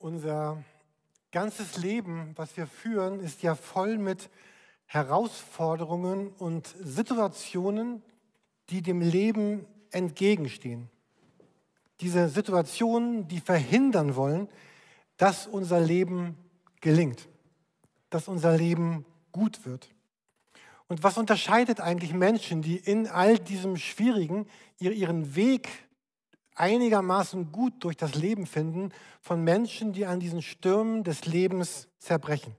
Unser 0.00 0.64
ganzes 1.30 1.76
Leben, 1.76 2.32
was 2.36 2.56
wir 2.56 2.66
führen, 2.66 3.20
ist 3.20 3.42
ja 3.42 3.54
voll 3.54 3.98
mit 3.98 4.30
Herausforderungen 4.86 6.28
und 6.38 6.74
Situationen, 6.82 8.02
die 8.70 8.80
dem 8.80 9.02
Leben 9.02 9.66
entgegenstehen. 9.90 10.88
Diese 12.00 12.30
Situationen, 12.30 13.28
die 13.28 13.40
verhindern 13.40 14.16
wollen, 14.16 14.48
dass 15.18 15.46
unser 15.46 15.80
Leben 15.80 16.34
gelingt, 16.80 17.28
dass 18.08 18.26
unser 18.26 18.56
Leben 18.56 19.04
gut 19.32 19.66
wird. 19.66 19.90
Und 20.88 21.02
was 21.02 21.18
unterscheidet 21.18 21.78
eigentlich 21.78 22.14
Menschen, 22.14 22.62
die 22.62 22.78
in 22.78 23.06
all 23.06 23.38
diesem 23.38 23.76
Schwierigen 23.76 24.46
ihren 24.78 25.36
Weg 25.36 25.68
einigermaßen 26.60 27.50
gut 27.50 27.72
durch 27.80 27.96
das 27.96 28.14
Leben 28.14 28.46
finden 28.46 28.92
von 29.20 29.42
Menschen, 29.42 29.92
die 29.92 30.06
an 30.06 30.20
diesen 30.20 30.42
Stürmen 30.42 31.02
des 31.02 31.24
Lebens 31.26 31.88
zerbrechen. 31.98 32.54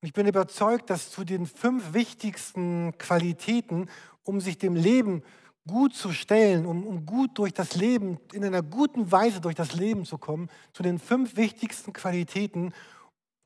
Und 0.00 0.08
ich 0.08 0.12
bin 0.12 0.26
überzeugt, 0.26 0.90
dass 0.90 1.10
zu 1.10 1.24
den 1.24 1.46
fünf 1.46 1.94
wichtigsten 1.94 2.96
Qualitäten, 2.98 3.88
um 4.22 4.40
sich 4.40 4.58
dem 4.58 4.74
Leben 4.74 5.22
gut 5.66 5.94
zu 5.94 6.12
stellen, 6.12 6.66
um, 6.66 6.86
um 6.86 7.06
gut 7.06 7.38
durch 7.38 7.54
das 7.54 7.74
Leben, 7.74 8.18
in 8.32 8.44
einer 8.44 8.62
guten 8.62 9.10
Weise 9.10 9.40
durch 9.40 9.54
das 9.54 9.74
Leben 9.74 10.04
zu 10.04 10.18
kommen, 10.18 10.50
zu 10.72 10.82
den 10.82 10.98
fünf 10.98 11.36
wichtigsten 11.36 11.92
Qualitäten 11.92 12.74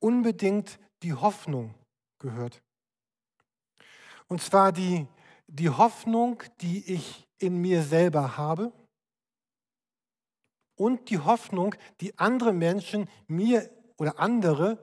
unbedingt 0.00 0.78
die 1.02 1.14
Hoffnung 1.14 1.74
gehört. 2.18 2.60
Und 4.26 4.42
zwar 4.42 4.72
die, 4.72 5.06
die 5.46 5.70
Hoffnung, 5.70 6.42
die 6.60 6.92
ich 6.92 7.27
in 7.38 7.60
mir 7.60 7.82
selber 7.82 8.36
habe 8.36 8.72
und 10.76 11.10
die 11.10 11.18
Hoffnung, 11.18 11.74
die 12.00 12.18
andere 12.18 12.52
Menschen 12.52 13.08
mir 13.26 13.68
oder 13.96 14.18
andere 14.18 14.78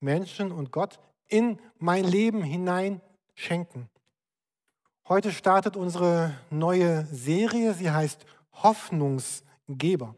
Menschen 0.00 0.52
und 0.52 0.72
Gott 0.72 1.00
in 1.28 1.58
mein 1.78 2.04
Leben 2.04 2.42
hinein 2.42 3.00
schenken. 3.34 3.88
Heute 5.08 5.32
startet 5.32 5.76
unsere 5.76 6.38
neue 6.50 7.06
Serie, 7.06 7.74
sie 7.74 7.90
heißt 7.90 8.24
Hoffnungsgeber. 8.52 10.14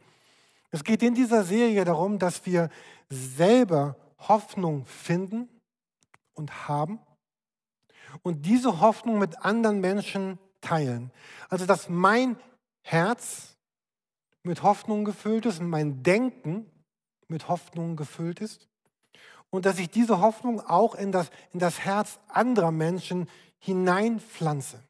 Es 0.70 0.84
geht 0.84 1.02
in 1.02 1.14
dieser 1.14 1.44
Serie 1.44 1.84
darum, 1.84 2.18
dass 2.18 2.44
wir 2.46 2.70
selber 3.08 3.96
Hoffnung 4.18 4.84
finden 4.86 5.48
und 6.34 6.68
haben 6.68 6.98
und 8.22 8.46
diese 8.46 8.80
Hoffnung 8.80 9.18
mit 9.18 9.44
anderen 9.44 9.80
Menschen 9.80 10.38
teilen. 10.66 11.10
Also 11.48 11.66
dass 11.66 11.88
mein 11.88 12.36
Herz 12.82 13.56
mit 14.42 14.62
Hoffnung 14.62 15.04
gefüllt 15.04 15.46
ist 15.46 15.60
und 15.60 15.68
mein 15.68 16.02
Denken 16.02 16.70
mit 17.28 17.48
Hoffnung 17.48 17.96
gefüllt 17.96 18.40
ist 18.40 18.68
und 19.50 19.66
dass 19.66 19.78
ich 19.78 19.90
diese 19.90 20.20
Hoffnung 20.20 20.60
auch 20.60 20.94
in 20.94 21.12
das, 21.12 21.30
in 21.52 21.58
das 21.58 21.80
Herz 21.80 22.18
anderer 22.28 22.70
Menschen 22.70 23.28
hineinpflanze. 23.58 24.82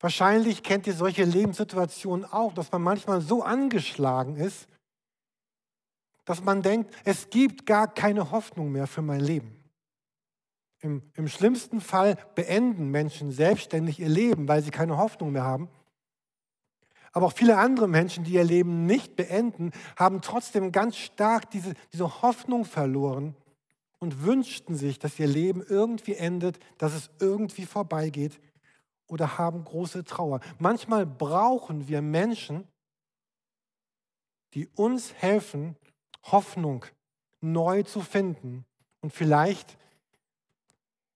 Wahrscheinlich 0.00 0.62
kennt 0.62 0.86
ihr 0.86 0.94
solche 0.94 1.24
Lebenssituationen 1.24 2.24
auch, 2.24 2.54
dass 2.54 2.72
man 2.72 2.82
manchmal 2.82 3.20
so 3.20 3.42
angeschlagen 3.42 4.36
ist, 4.36 4.66
dass 6.24 6.42
man 6.42 6.62
denkt, 6.62 6.94
es 7.04 7.28
gibt 7.30 7.66
gar 7.66 7.92
keine 7.92 8.30
Hoffnung 8.30 8.72
mehr 8.72 8.86
für 8.86 9.02
mein 9.02 9.20
Leben. 9.20 9.59
Im, 10.80 11.02
Im 11.14 11.28
schlimmsten 11.28 11.80
Fall 11.80 12.16
beenden 12.34 12.88
Menschen 12.88 13.32
selbstständig 13.32 14.00
ihr 14.00 14.08
Leben, 14.08 14.48
weil 14.48 14.62
sie 14.62 14.70
keine 14.70 14.96
Hoffnung 14.96 15.32
mehr 15.32 15.44
haben. 15.44 15.68
Aber 17.12 17.26
auch 17.26 17.32
viele 17.32 17.58
andere 17.58 17.88
Menschen, 17.88 18.24
die 18.24 18.34
ihr 18.34 18.44
Leben 18.44 18.86
nicht 18.86 19.16
beenden, 19.16 19.72
haben 19.96 20.20
trotzdem 20.22 20.72
ganz 20.72 20.96
stark 20.96 21.50
diese, 21.50 21.74
diese 21.92 22.22
Hoffnung 22.22 22.64
verloren 22.64 23.34
und 23.98 24.22
wünschten 24.22 24.76
sich, 24.76 24.98
dass 24.98 25.18
ihr 25.18 25.26
Leben 25.26 25.62
irgendwie 25.62 26.14
endet, 26.14 26.58
dass 26.78 26.94
es 26.94 27.10
irgendwie 27.18 27.66
vorbeigeht 27.66 28.40
oder 29.06 29.38
haben 29.38 29.64
große 29.64 30.04
Trauer. 30.04 30.40
Manchmal 30.58 31.04
brauchen 31.04 31.88
wir 31.88 32.00
Menschen, 32.00 32.66
die 34.54 34.68
uns 34.68 35.12
helfen, 35.14 35.76
Hoffnung 36.22 36.84
neu 37.40 37.82
zu 37.82 38.00
finden 38.00 38.64
und 39.00 39.12
vielleicht 39.12 39.78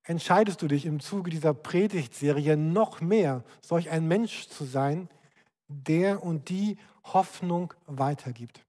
entscheidest 0.04 0.62
du 0.62 0.68
dich 0.68 0.86
im 0.86 1.00
Zuge 1.00 1.30
dieser 1.30 1.54
Predigtserie 1.54 2.56
noch 2.56 3.00
mehr, 3.00 3.42
solch 3.60 3.90
ein 3.90 4.06
Mensch 4.06 4.48
zu 4.48 4.64
sein, 4.64 5.08
der 5.68 6.22
und 6.22 6.48
die 6.48 6.78
Hoffnung 7.04 7.74
weitergibt. 7.86 8.64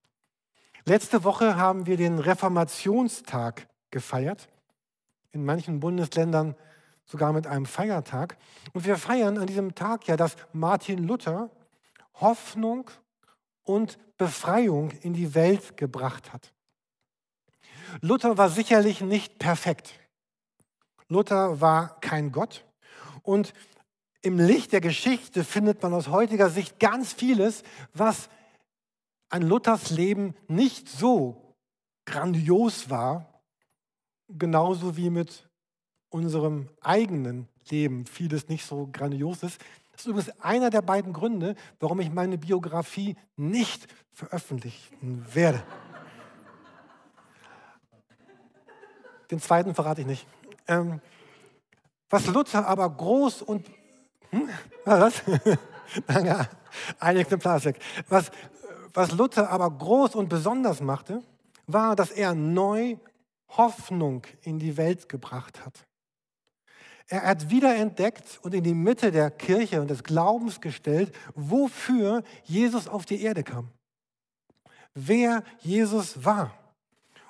Letzte 0.85 1.23
Woche 1.23 1.57
haben 1.57 1.85
wir 1.85 1.97
den 1.97 2.19
Reformationstag 2.19 3.67
gefeiert, 3.91 4.47
in 5.31 5.43
manchen 5.43 5.79
Bundesländern 5.79 6.55
sogar 7.05 7.33
mit 7.33 7.47
einem 7.47 7.65
Feiertag. 7.65 8.37
Und 8.73 8.85
wir 8.85 8.97
feiern 8.97 9.37
an 9.37 9.47
diesem 9.47 9.75
Tag 9.75 10.07
ja, 10.07 10.17
dass 10.17 10.35
Martin 10.53 11.03
Luther 11.03 11.49
Hoffnung 12.15 12.89
und 13.63 13.97
Befreiung 14.17 14.91
in 15.01 15.13
die 15.13 15.35
Welt 15.35 15.75
gebracht 15.77 16.31
hat. 16.31 16.53
Luther 18.01 18.37
war 18.37 18.49
sicherlich 18.49 19.01
nicht 19.01 19.39
perfekt. 19.39 19.93
Luther 21.09 21.61
war 21.61 21.99
kein 21.99 22.31
Gott. 22.31 22.65
Und 23.21 23.53
im 24.21 24.39
Licht 24.39 24.71
der 24.73 24.81
Geschichte 24.81 25.43
findet 25.43 25.83
man 25.83 25.93
aus 25.93 26.07
heutiger 26.07 26.49
Sicht 26.49 26.79
ganz 26.79 27.13
vieles, 27.13 27.63
was 27.93 28.29
an 29.29 29.43
Luthers 29.43 29.91
Leben 29.91 30.35
nicht 30.47 30.89
so 30.89 31.55
grandios 32.05 32.89
war, 32.89 33.41
genauso 34.29 34.97
wie 34.97 35.09
mit 35.09 35.47
unserem 36.09 36.69
eigenen 36.81 37.47
Leben 37.69 38.05
vieles 38.05 38.47
nicht 38.47 38.65
so 38.65 38.87
grandios 38.91 39.43
ist. 39.43 39.59
Das 39.91 40.01
ist 40.01 40.07
übrigens 40.07 40.39
einer 40.41 40.69
der 40.69 40.81
beiden 40.81 41.13
Gründe, 41.13 41.55
warum 41.79 41.99
ich 41.99 42.11
meine 42.11 42.37
Biografie 42.37 43.15
nicht 43.35 43.87
veröffentlichen 44.11 45.25
werde. 45.33 45.63
Den 49.31 49.39
zweiten 49.39 49.73
verrate 49.73 50.01
ich 50.01 50.07
nicht. 50.07 50.27
Ähm, 50.67 51.01
was 52.09 52.27
Luther 52.27 52.67
aber 52.67 52.89
groß 52.89 53.41
und 53.41 53.65
hm, 54.29 54.49
was? 54.85 55.21
Danke, 56.07 56.49
ein 56.99 57.17
Exemplar 57.17 57.57
ist 57.57 57.65
weg. 57.65 57.79
Was, 58.09 58.31
was 58.93 59.11
Luther 59.11 59.49
aber 59.49 59.69
groß 59.69 60.15
und 60.15 60.29
besonders 60.29 60.81
machte, 60.81 61.21
war, 61.67 61.95
dass 61.95 62.11
er 62.11 62.33
neu 62.33 62.97
Hoffnung 63.49 64.23
in 64.41 64.59
die 64.59 64.77
Welt 64.77 65.09
gebracht 65.09 65.65
hat. 65.65 65.85
Er 67.07 67.23
hat 67.23 67.49
wiederentdeckt 67.49 68.39
und 68.41 68.53
in 68.55 68.63
die 68.63 68.73
Mitte 68.73 69.11
der 69.11 69.29
Kirche 69.29 69.79
und 69.79 69.89
des 69.89 70.03
Glaubens 70.03 70.59
gestellt, 70.59 71.15
wofür 71.35 72.23
Jesus 72.43 72.87
auf 72.87 73.05
die 73.05 73.21
Erde 73.21 73.43
kam. 73.43 73.69
Wer 74.95 75.43
Jesus 75.59 76.25
war. 76.25 76.51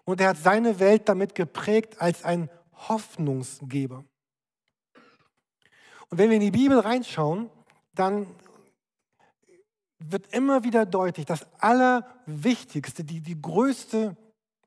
Und 0.05 0.21
er 0.21 0.29
hat 0.29 0.37
seine 0.37 0.79
Welt 0.79 1.09
damit 1.09 1.35
geprägt 1.35 1.99
als 1.99 2.23
ein 2.23 2.49
Hoffnungsgeber. 2.75 4.03
Und 6.09 6.17
wenn 6.17 6.29
wir 6.29 6.35
in 6.35 6.41
die 6.41 6.51
Bibel 6.51 6.79
reinschauen, 6.79 7.49
dann 7.93 8.27
wird 9.99 10.33
immer 10.33 10.63
wieder 10.63 10.85
deutlich, 10.85 11.25
das 11.25 11.45
Allerwichtigste, 11.59 13.03
die, 13.03 13.21
die 13.21 13.41
größte 13.41 14.15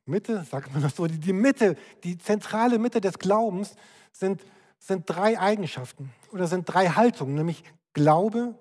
Mitte, 0.05 0.43
sagt 0.43 0.73
man 0.73 0.81
das 0.81 0.95
so, 0.95 1.07
die, 1.07 1.19
die 1.19 1.33
Mitte, 1.33 1.77
die 2.03 2.17
zentrale 2.17 2.79
Mitte 2.79 2.99
des 2.99 3.19
Glaubens 3.19 3.75
sind, 4.11 4.43
sind 4.79 5.03
drei 5.05 5.39
Eigenschaften 5.39 6.11
oder 6.31 6.47
sind 6.47 6.65
drei 6.65 6.89
Haltungen, 6.89 7.35
nämlich 7.35 7.63
Glaube, 7.93 8.55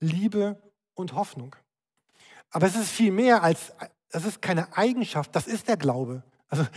Liebe 0.00 0.60
und 0.94 1.14
Hoffnung. 1.14 1.56
Aber 2.50 2.66
es 2.66 2.76
ist 2.76 2.90
viel 2.90 3.12
mehr 3.12 3.42
als, 3.42 3.72
es 4.10 4.24
ist 4.24 4.42
keine 4.42 4.76
Eigenschaft, 4.76 5.34
das 5.34 5.46
ist 5.46 5.68
der 5.68 5.76
Glaube. 5.76 6.22
Also 6.54 6.68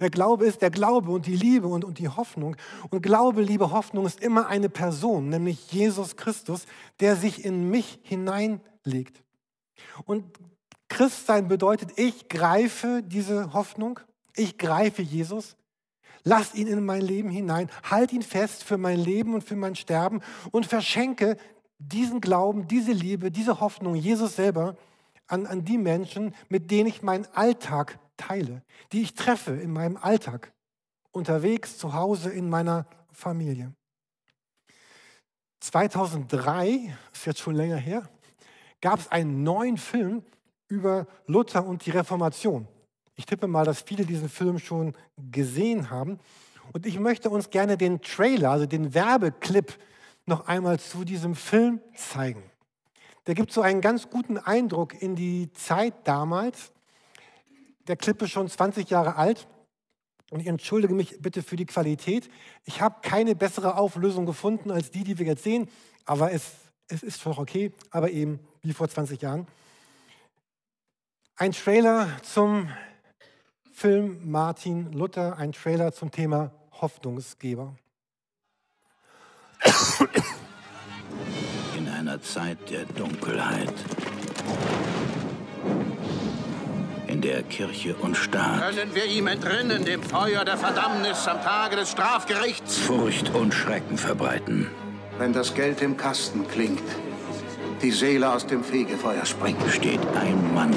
der 0.00 0.08
Glaube 0.08 0.46
ist 0.46 0.62
der 0.62 0.70
Glaube 0.70 1.10
und 1.10 1.26
die 1.26 1.36
Liebe 1.36 1.66
und, 1.66 1.84
und 1.84 1.98
die 1.98 2.08
Hoffnung. 2.08 2.56
Und 2.88 3.02
Glaube, 3.02 3.42
Liebe, 3.42 3.70
Hoffnung 3.70 4.06
ist 4.06 4.22
immer 4.22 4.46
eine 4.46 4.70
Person, 4.70 5.28
nämlich 5.28 5.70
Jesus 5.70 6.16
Christus, 6.16 6.64
der 7.00 7.16
sich 7.16 7.44
in 7.44 7.68
mich 7.68 7.98
hineinlegt. 8.02 9.22
Und 10.06 10.24
Christsein 10.88 11.48
bedeutet, 11.48 11.90
ich 11.96 12.30
greife 12.30 13.02
diese 13.04 13.52
Hoffnung, 13.52 14.00
ich 14.34 14.56
greife 14.56 15.02
Jesus, 15.02 15.56
lass 16.24 16.54
ihn 16.54 16.66
in 16.66 16.82
mein 16.86 17.02
Leben 17.02 17.28
hinein, 17.28 17.68
halt 17.82 18.14
ihn 18.14 18.22
fest 18.22 18.64
für 18.64 18.78
mein 18.78 18.98
Leben 18.98 19.34
und 19.34 19.44
für 19.44 19.56
mein 19.56 19.76
Sterben 19.76 20.22
und 20.50 20.64
verschenke 20.64 21.36
diesen 21.78 22.22
Glauben, 22.22 22.68
diese 22.68 22.92
Liebe, 22.92 23.30
diese 23.30 23.60
Hoffnung, 23.60 23.96
Jesus 23.96 24.36
selber 24.36 24.78
an, 25.26 25.44
an 25.44 25.62
die 25.66 25.76
Menschen, 25.76 26.34
mit 26.48 26.70
denen 26.70 26.88
ich 26.88 27.02
meinen 27.02 27.26
Alltag 27.34 27.98
teile, 28.16 28.62
die 28.92 29.02
ich 29.02 29.14
treffe 29.14 29.52
in 29.52 29.72
meinem 29.72 29.96
Alltag, 29.96 30.52
unterwegs, 31.12 31.78
zu 31.78 31.92
Hause, 31.94 32.30
in 32.30 32.48
meiner 32.48 32.86
Familie. 33.12 33.72
2003, 35.60 36.96
ist 37.12 37.26
jetzt 37.26 37.40
schon 37.40 37.54
länger 37.54 37.76
her, 37.76 38.08
gab 38.80 39.00
es 39.00 39.08
einen 39.08 39.42
neuen 39.42 39.78
Film 39.78 40.22
über 40.68 41.06
Luther 41.26 41.66
und 41.66 41.86
die 41.86 41.90
Reformation. 41.90 42.68
Ich 43.14 43.26
tippe 43.26 43.46
mal, 43.46 43.64
dass 43.64 43.80
viele 43.80 44.04
diesen 44.04 44.28
Film 44.28 44.58
schon 44.58 44.94
gesehen 45.16 45.90
haben. 45.90 46.18
Und 46.72 46.84
ich 46.84 46.98
möchte 46.98 47.30
uns 47.30 47.50
gerne 47.50 47.76
den 47.78 48.02
Trailer, 48.02 48.50
also 48.50 48.66
den 48.66 48.92
Werbeclip, 48.92 49.78
noch 50.26 50.46
einmal 50.46 50.78
zu 50.78 51.04
diesem 51.04 51.34
Film 51.34 51.80
zeigen. 51.94 52.42
Der 53.26 53.34
gibt 53.34 53.52
so 53.52 53.62
einen 53.62 53.80
ganz 53.80 54.10
guten 54.10 54.38
Eindruck 54.38 55.00
in 55.00 55.16
die 55.16 55.52
Zeit 55.52 55.94
damals. 56.04 56.72
Der 57.88 57.96
Clip 57.96 58.20
ist 58.22 58.30
schon 58.30 58.48
20 58.48 58.90
Jahre 58.90 59.16
alt. 59.16 59.46
Und 60.30 60.40
ich 60.40 60.48
entschuldige 60.48 60.92
mich 60.92 61.20
bitte 61.20 61.42
für 61.42 61.56
die 61.56 61.66
Qualität. 61.66 62.28
Ich 62.64 62.80
habe 62.80 62.96
keine 63.02 63.36
bessere 63.36 63.76
Auflösung 63.76 64.26
gefunden 64.26 64.72
als 64.72 64.90
die, 64.90 65.04
die 65.04 65.18
wir 65.18 65.26
jetzt 65.26 65.44
sehen. 65.44 65.68
Aber 66.04 66.32
es, 66.32 66.52
es 66.88 67.02
ist 67.04 67.20
schon 67.20 67.38
okay, 67.38 67.72
aber 67.90 68.10
eben 68.10 68.40
wie 68.62 68.72
vor 68.72 68.88
20 68.88 69.22
Jahren. 69.22 69.46
Ein 71.36 71.52
Trailer 71.52 72.08
zum 72.22 72.68
Film 73.72 74.18
Martin 74.24 74.90
Luther, 74.92 75.36
ein 75.36 75.52
Trailer 75.52 75.92
zum 75.92 76.10
Thema 76.10 76.50
Hoffnungsgeber. 76.80 77.76
In 81.76 81.88
einer 81.88 82.20
Zeit 82.22 82.70
der 82.70 82.84
Dunkelheit, 82.86 83.74
in 87.16 87.22
der 87.22 87.42
Kirche 87.44 87.94
und 87.94 88.14
Staat 88.14 88.60
Können 88.60 88.94
wir 88.94 89.06
ihm 89.06 89.26
entrinnen, 89.26 89.86
dem 89.86 90.02
Feuer 90.02 90.44
der 90.44 90.58
Verdammnis 90.58 91.26
am 91.26 91.40
Tage 91.42 91.76
des 91.76 91.90
Strafgerichts? 91.92 92.76
Furcht 92.76 93.34
und 93.34 93.54
Schrecken 93.54 93.96
verbreiten, 93.96 94.66
Wenn 95.16 95.32
das 95.32 95.54
Geld 95.54 95.80
im 95.80 95.96
Kasten 95.96 96.46
klingt, 96.46 96.82
die 97.80 97.90
Seele 97.90 98.30
aus 98.30 98.46
dem 98.46 98.62
Fegefeuer 98.62 99.24
springt. 99.24 99.62
steht 99.70 100.00
ein 100.20 100.54
Mann 100.54 100.74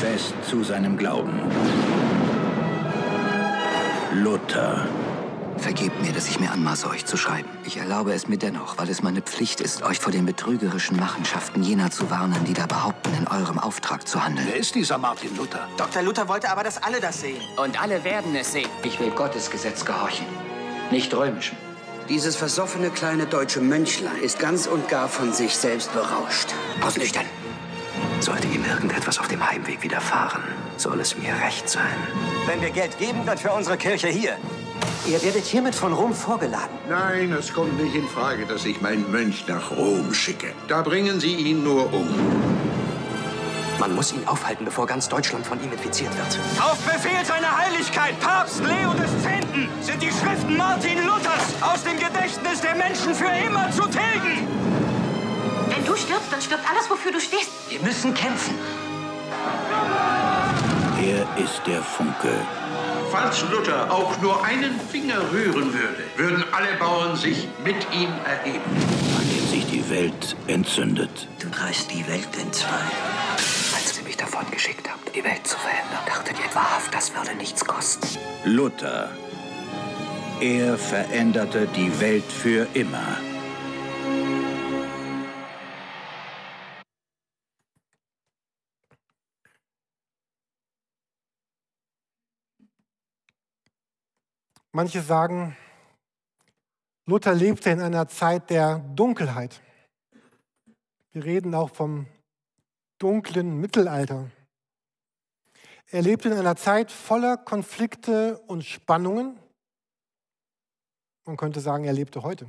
fest 0.00 0.34
zu 0.48 0.62
seinem 0.64 0.96
Glauben. 0.96 1.40
Luther. 4.14 4.86
Vergebt 5.58 6.02
mir, 6.02 6.12
dass 6.12 6.28
ich 6.28 6.40
mir 6.40 6.50
anmaße, 6.50 6.88
euch 6.88 7.06
zu 7.06 7.16
schreiben. 7.16 7.48
Ich 7.64 7.76
erlaube 7.76 8.12
es 8.12 8.28
mir 8.28 8.36
dennoch, 8.36 8.76
weil 8.78 8.88
es 8.90 9.02
meine 9.02 9.22
Pflicht 9.22 9.60
ist, 9.60 9.82
euch 9.82 9.98
vor 9.98 10.12
den 10.12 10.26
betrügerischen 10.26 10.98
Machenschaften 10.98 11.62
jener 11.62 11.90
zu 11.90 12.10
warnen, 12.10 12.44
die 12.44 12.52
da 12.52 12.66
behaupten, 12.66 13.10
in 13.14 13.26
eurem 13.28 13.58
Auftrag 13.58 14.06
zu 14.06 14.24
handeln. 14.24 14.46
Wer 14.50 14.56
ist 14.56 14.74
dieser 14.74 14.98
Martin 14.98 15.36
Luther? 15.36 15.66
Dr. 15.76 16.02
Luther 16.02 16.28
wollte 16.28 16.50
aber, 16.50 16.64
dass 16.64 16.82
alle 16.82 17.00
das 17.00 17.20
sehen. 17.20 17.40
Und 17.56 17.80
alle 17.80 18.04
werden 18.04 18.34
es 18.34 18.52
sehen. 18.52 18.68
Ich 18.82 18.98
will 19.00 19.10
Gottes 19.10 19.50
Gesetz 19.50 19.84
gehorchen, 19.84 20.26
nicht 20.90 21.14
römischen. 21.14 21.56
Dieses 22.08 22.36
versoffene 22.36 22.90
kleine 22.90 23.24
deutsche 23.24 23.60
Mönchlein 23.60 24.16
ist 24.22 24.38
ganz 24.38 24.66
und 24.66 24.88
gar 24.88 25.08
von 25.08 25.32
sich 25.32 25.56
selbst 25.56 25.92
berauscht. 25.94 26.48
Ausnüchtern! 26.82 27.24
Sollte 28.20 28.46
ihm 28.48 28.64
irgendetwas 28.64 29.18
auf 29.18 29.28
dem 29.28 29.48
Heimweg 29.48 29.82
widerfahren, 29.82 30.42
soll 30.76 31.00
es 31.00 31.16
mir 31.16 31.34
recht 31.44 31.68
sein. 31.68 31.96
Wenn 32.46 32.60
wir 32.60 32.70
Geld 32.70 32.98
geben, 32.98 33.24
dann 33.24 33.38
für 33.38 33.52
unsere 33.52 33.78
Kirche 33.78 34.08
hier. 34.08 34.36
Ihr 35.06 35.22
werdet 35.22 35.44
hiermit 35.44 35.74
von 35.74 35.92
Rom 35.92 36.14
vorgeladen. 36.14 36.78
Nein, 36.88 37.30
es 37.32 37.52
kommt 37.52 37.78
nicht 37.82 37.94
in 37.94 38.08
Frage, 38.08 38.46
dass 38.46 38.64
ich 38.64 38.80
meinen 38.80 39.10
Mönch 39.10 39.46
nach 39.46 39.70
Rom 39.70 40.14
schicke. 40.14 40.52
Da 40.66 40.80
bringen 40.80 41.20
Sie 41.20 41.34
ihn 41.34 41.62
nur 41.62 41.92
um. 41.92 42.08
Man 43.78 43.94
muss 43.94 44.14
ihn 44.14 44.26
aufhalten, 44.26 44.64
bevor 44.64 44.86
ganz 44.86 45.06
Deutschland 45.08 45.46
von 45.46 45.62
ihm 45.62 45.70
infiziert 45.72 46.16
wird. 46.16 46.38
Auf 46.58 46.78
Befehl 46.86 47.22
seiner 47.22 47.54
Heiligkeit, 47.54 48.18
Papst 48.20 48.60
Leo 48.60 48.92
X. 48.92 49.86
sind 49.86 50.02
die 50.02 50.10
Schriften 50.10 50.56
Martin 50.56 51.04
Luthers 51.04 51.52
aus 51.60 51.82
dem 51.82 51.98
Gedächtnis 51.98 52.62
der 52.62 52.74
Menschen 52.74 53.14
für 53.14 53.30
immer 53.46 53.70
zu 53.72 53.82
tilgen. 53.82 54.48
Wenn 55.68 55.84
du 55.84 55.96
stirbst, 55.96 56.32
dann 56.32 56.40
stirbt 56.40 56.64
alles, 56.70 56.88
wofür 56.88 57.12
du 57.12 57.20
stehst. 57.20 57.50
Wir 57.68 57.80
müssen 57.80 58.14
kämpfen. 58.14 58.54
Er 61.02 61.44
ist 61.44 61.60
der 61.66 61.82
Funke. 61.82 62.30
Falls 63.14 63.44
Luther 63.48 63.88
auch 63.92 64.20
nur 64.20 64.44
einen 64.44 64.80
Finger 64.90 65.20
rühren 65.30 65.72
würde, 65.72 66.02
würden 66.16 66.44
alle 66.50 66.76
Bauern 66.80 67.16
sich 67.16 67.46
mit 67.62 67.76
ihm 67.92 68.08
erheben. 68.26 68.60
an 69.16 69.28
dem 69.28 69.46
sich 69.46 69.64
die 69.66 69.88
Welt 69.88 70.36
entzündet. 70.48 71.28
Du 71.38 71.46
reißt 71.46 71.92
die 71.92 72.04
Welt 72.08 72.26
in 72.42 72.52
zwei. 72.52 72.66
Als 73.76 73.96
ihr 73.96 74.02
mich 74.02 74.16
davon 74.16 74.44
geschickt 74.50 74.90
habt, 74.90 75.14
die 75.14 75.22
Welt 75.22 75.46
zu 75.46 75.56
verändern, 75.56 76.02
dachtet 76.06 76.36
ihr 76.40 76.54
wahrhaft, 76.56 76.92
das 76.92 77.14
würde 77.14 77.36
nichts 77.36 77.64
kosten. 77.64 78.18
Luther. 78.44 79.10
Er 80.40 80.76
veränderte 80.76 81.68
die 81.68 82.00
Welt 82.00 82.24
für 82.24 82.66
immer. 82.74 83.18
Manche 94.76 95.02
sagen, 95.02 95.56
Luther 97.06 97.32
lebte 97.32 97.70
in 97.70 97.80
einer 97.80 98.08
Zeit 98.08 98.50
der 98.50 98.80
Dunkelheit. 98.80 99.60
Wir 101.12 101.24
reden 101.24 101.54
auch 101.54 101.70
vom 101.70 102.06
dunklen 102.98 103.60
Mittelalter. 103.60 104.28
Er 105.92 106.02
lebte 106.02 106.28
in 106.28 106.36
einer 106.36 106.56
Zeit 106.56 106.90
voller 106.90 107.36
Konflikte 107.36 108.40
und 108.48 108.64
Spannungen. 108.64 109.38
Man 111.24 111.36
könnte 111.36 111.60
sagen, 111.60 111.84
er 111.84 111.92
lebte 111.92 112.24
heute. 112.24 112.48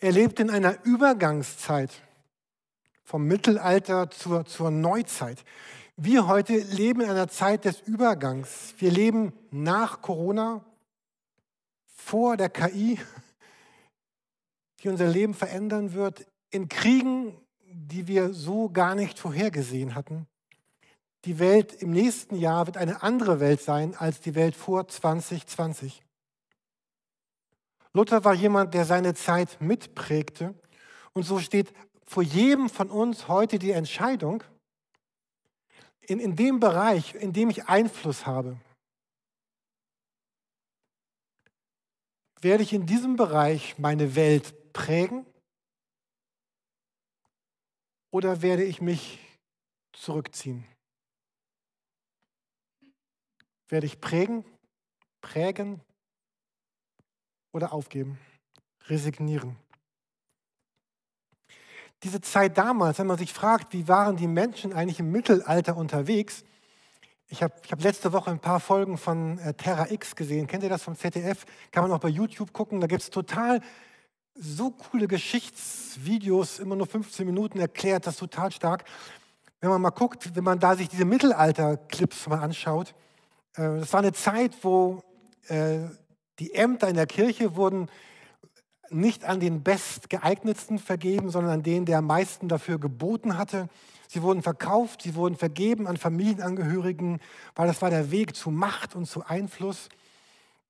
Er 0.00 0.10
lebte 0.10 0.42
in 0.42 0.50
einer 0.50 0.84
Übergangszeit 0.84 1.92
vom 3.04 3.28
Mittelalter 3.28 4.10
zur, 4.10 4.46
zur 4.46 4.72
Neuzeit. 4.72 5.44
Wir 5.94 6.26
heute 6.26 6.58
leben 6.58 7.02
in 7.02 7.10
einer 7.10 7.28
Zeit 7.28 7.66
des 7.66 7.80
Übergangs. 7.82 8.74
Wir 8.78 8.90
leben 8.90 9.32
nach 9.52 10.02
Corona, 10.02 10.64
vor 12.02 12.36
der 12.36 12.50
KI, 12.50 12.98
die 14.80 14.88
unser 14.88 15.06
Leben 15.06 15.34
verändern 15.34 15.94
wird, 15.94 16.26
in 16.50 16.68
Kriegen, 16.68 17.40
die 17.64 18.06
wir 18.06 18.34
so 18.34 18.68
gar 18.68 18.94
nicht 18.94 19.18
vorhergesehen 19.18 19.94
hatten. 19.94 20.26
Die 21.24 21.38
Welt 21.38 21.72
im 21.74 21.90
nächsten 21.90 22.34
Jahr 22.34 22.66
wird 22.66 22.76
eine 22.76 23.02
andere 23.02 23.38
Welt 23.38 23.62
sein 23.62 23.94
als 23.94 24.20
die 24.20 24.34
Welt 24.34 24.56
vor 24.56 24.88
2020. 24.88 26.02
Luther 27.94 28.24
war 28.24 28.34
jemand, 28.34 28.74
der 28.74 28.84
seine 28.84 29.14
Zeit 29.14 29.60
mitprägte. 29.60 30.54
Und 31.12 31.22
so 31.22 31.38
steht 31.38 31.72
vor 32.04 32.22
jedem 32.22 32.68
von 32.68 32.90
uns 32.90 33.28
heute 33.28 33.58
die 33.58 33.70
Entscheidung, 33.70 34.42
in, 36.00 36.18
in 36.18 36.34
dem 36.34 36.58
Bereich, 36.58 37.14
in 37.14 37.32
dem 37.32 37.48
ich 37.48 37.68
Einfluss 37.68 38.26
habe, 38.26 38.56
werde 42.42 42.64
ich 42.64 42.72
in 42.72 42.86
diesem 42.86 43.16
Bereich 43.16 43.78
meine 43.78 44.16
Welt 44.16 44.72
prägen 44.72 45.24
oder 48.10 48.42
werde 48.42 48.64
ich 48.64 48.80
mich 48.80 49.20
zurückziehen? 49.92 50.64
Werde 53.68 53.86
ich 53.86 54.00
prägen, 54.00 54.44
prägen 55.20 55.80
oder 57.52 57.72
aufgeben, 57.72 58.18
resignieren? 58.88 59.56
Diese 62.02 62.20
Zeit 62.20 62.58
damals, 62.58 62.98
wenn 62.98 63.06
man 63.06 63.18
sich 63.18 63.32
fragt, 63.32 63.72
wie 63.72 63.86
waren 63.86 64.16
die 64.16 64.26
Menschen 64.26 64.72
eigentlich 64.72 64.98
im 64.98 65.12
Mittelalter 65.12 65.76
unterwegs, 65.76 66.44
ich 67.32 67.42
habe 67.42 67.54
ich 67.64 67.72
hab 67.72 67.82
letzte 67.82 68.12
Woche 68.12 68.30
ein 68.30 68.40
paar 68.40 68.60
Folgen 68.60 68.98
von 68.98 69.38
äh, 69.38 69.54
Terra 69.54 69.90
X 69.90 70.14
gesehen. 70.14 70.46
Kennt 70.46 70.62
ihr 70.64 70.68
das 70.68 70.82
vom 70.82 70.94
ZDF? 70.94 71.46
Kann 71.70 71.82
man 71.82 71.90
auch 71.90 71.98
bei 71.98 72.10
YouTube 72.10 72.52
gucken. 72.52 72.78
Da 72.78 72.86
gibt 72.86 73.00
es 73.00 73.08
total 73.08 73.62
so 74.34 74.70
coole 74.70 75.08
Geschichtsvideos, 75.08 76.58
immer 76.58 76.76
nur 76.76 76.86
15 76.86 77.24
Minuten, 77.24 77.58
erklärt 77.58 78.06
das 78.06 78.18
total 78.18 78.52
stark. 78.52 78.84
Wenn 79.60 79.70
man 79.70 79.80
mal 79.80 79.90
guckt, 79.90 80.36
wenn 80.36 80.44
man 80.44 80.58
da 80.58 80.76
sich 80.76 80.90
diese 80.90 81.06
Mittelalter-Clips 81.06 82.26
mal 82.28 82.40
anschaut, 82.40 82.94
äh, 83.54 83.78
das 83.78 83.90
war 83.94 84.00
eine 84.00 84.12
Zeit, 84.12 84.54
wo 84.60 85.02
äh, 85.48 85.78
die 86.38 86.52
Ämter 86.52 86.88
in 86.88 86.96
der 86.96 87.06
Kirche 87.06 87.56
wurden 87.56 87.88
nicht 88.90 89.24
an 89.24 89.40
den 89.40 89.62
bestgeeignetsten 89.62 90.78
vergeben, 90.78 91.30
sondern 91.30 91.52
an 91.54 91.62
den, 91.62 91.86
der 91.86 91.98
am 91.98 92.06
meisten 92.06 92.48
dafür 92.48 92.78
geboten 92.78 93.38
hatte. 93.38 93.70
Sie 94.12 94.20
wurden 94.20 94.42
verkauft, 94.42 95.00
sie 95.00 95.14
wurden 95.14 95.36
vergeben 95.36 95.86
an 95.86 95.96
Familienangehörigen, 95.96 97.18
weil 97.54 97.66
das 97.66 97.80
war 97.80 97.88
der 97.88 98.10
Weg 98.10 98.36
zu 98.36 98.50
Macht 98.50 98.94
und 98.94 99.06
zu 99.06 99.24
Einfluss. 99.24 99.88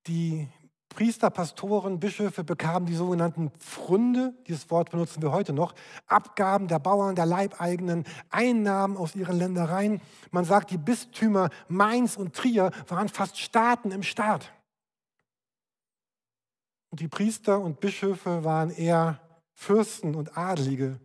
Die 0.07 0.47
Priester, 0.87 1.29
Pastoren, 1.29 1.99
Bischöfe 1.99 2.45
bekamen 2.45 2.85
die 2.85 2.95
sogenannten 2.95 3.51
Pfründe, 3.59 4.33
dieses 4.47 4.71
Wort 4.71 4.91
benutzen 4.91 5.21
wir 5.21 5.33
heute 5.33 5.51
noch, 5.51 5.75
Abgaben 6.07 6.69
der 6.69 6.79
Bauern, 6.79 7.15
der 7.15 7.25
Leibeigenen, 7.25 8.05
Einnahmen 8.29 8.95
aus 8.95 9.13
ihren 9.13 9.37
Ländereien. 9.37 9.99
Man 10.31 10.45
sagt, 10.45 10.71
die 10.71 10.77
Bistümer 10.77 11.49
Mainz 11.67 12.15
und 12.15 12.33
Trier 12.33 12.71
waren 12.87 13.09
fast 13.09 13.37
Staaten 13.37 13.91
im 13.91 14.03
Staat. 14.03 14.53
Und 16.91 17.01
die 17.01 17.09
Priester 17.09 17.59
und 17.59 17.81
Bischöfe 17.81 18.45
waren 18.45 18.69
eher 18.69 19.19
Fürsten 19.51 20.15
und 20.15 20.37
Adlige 20.37 20.97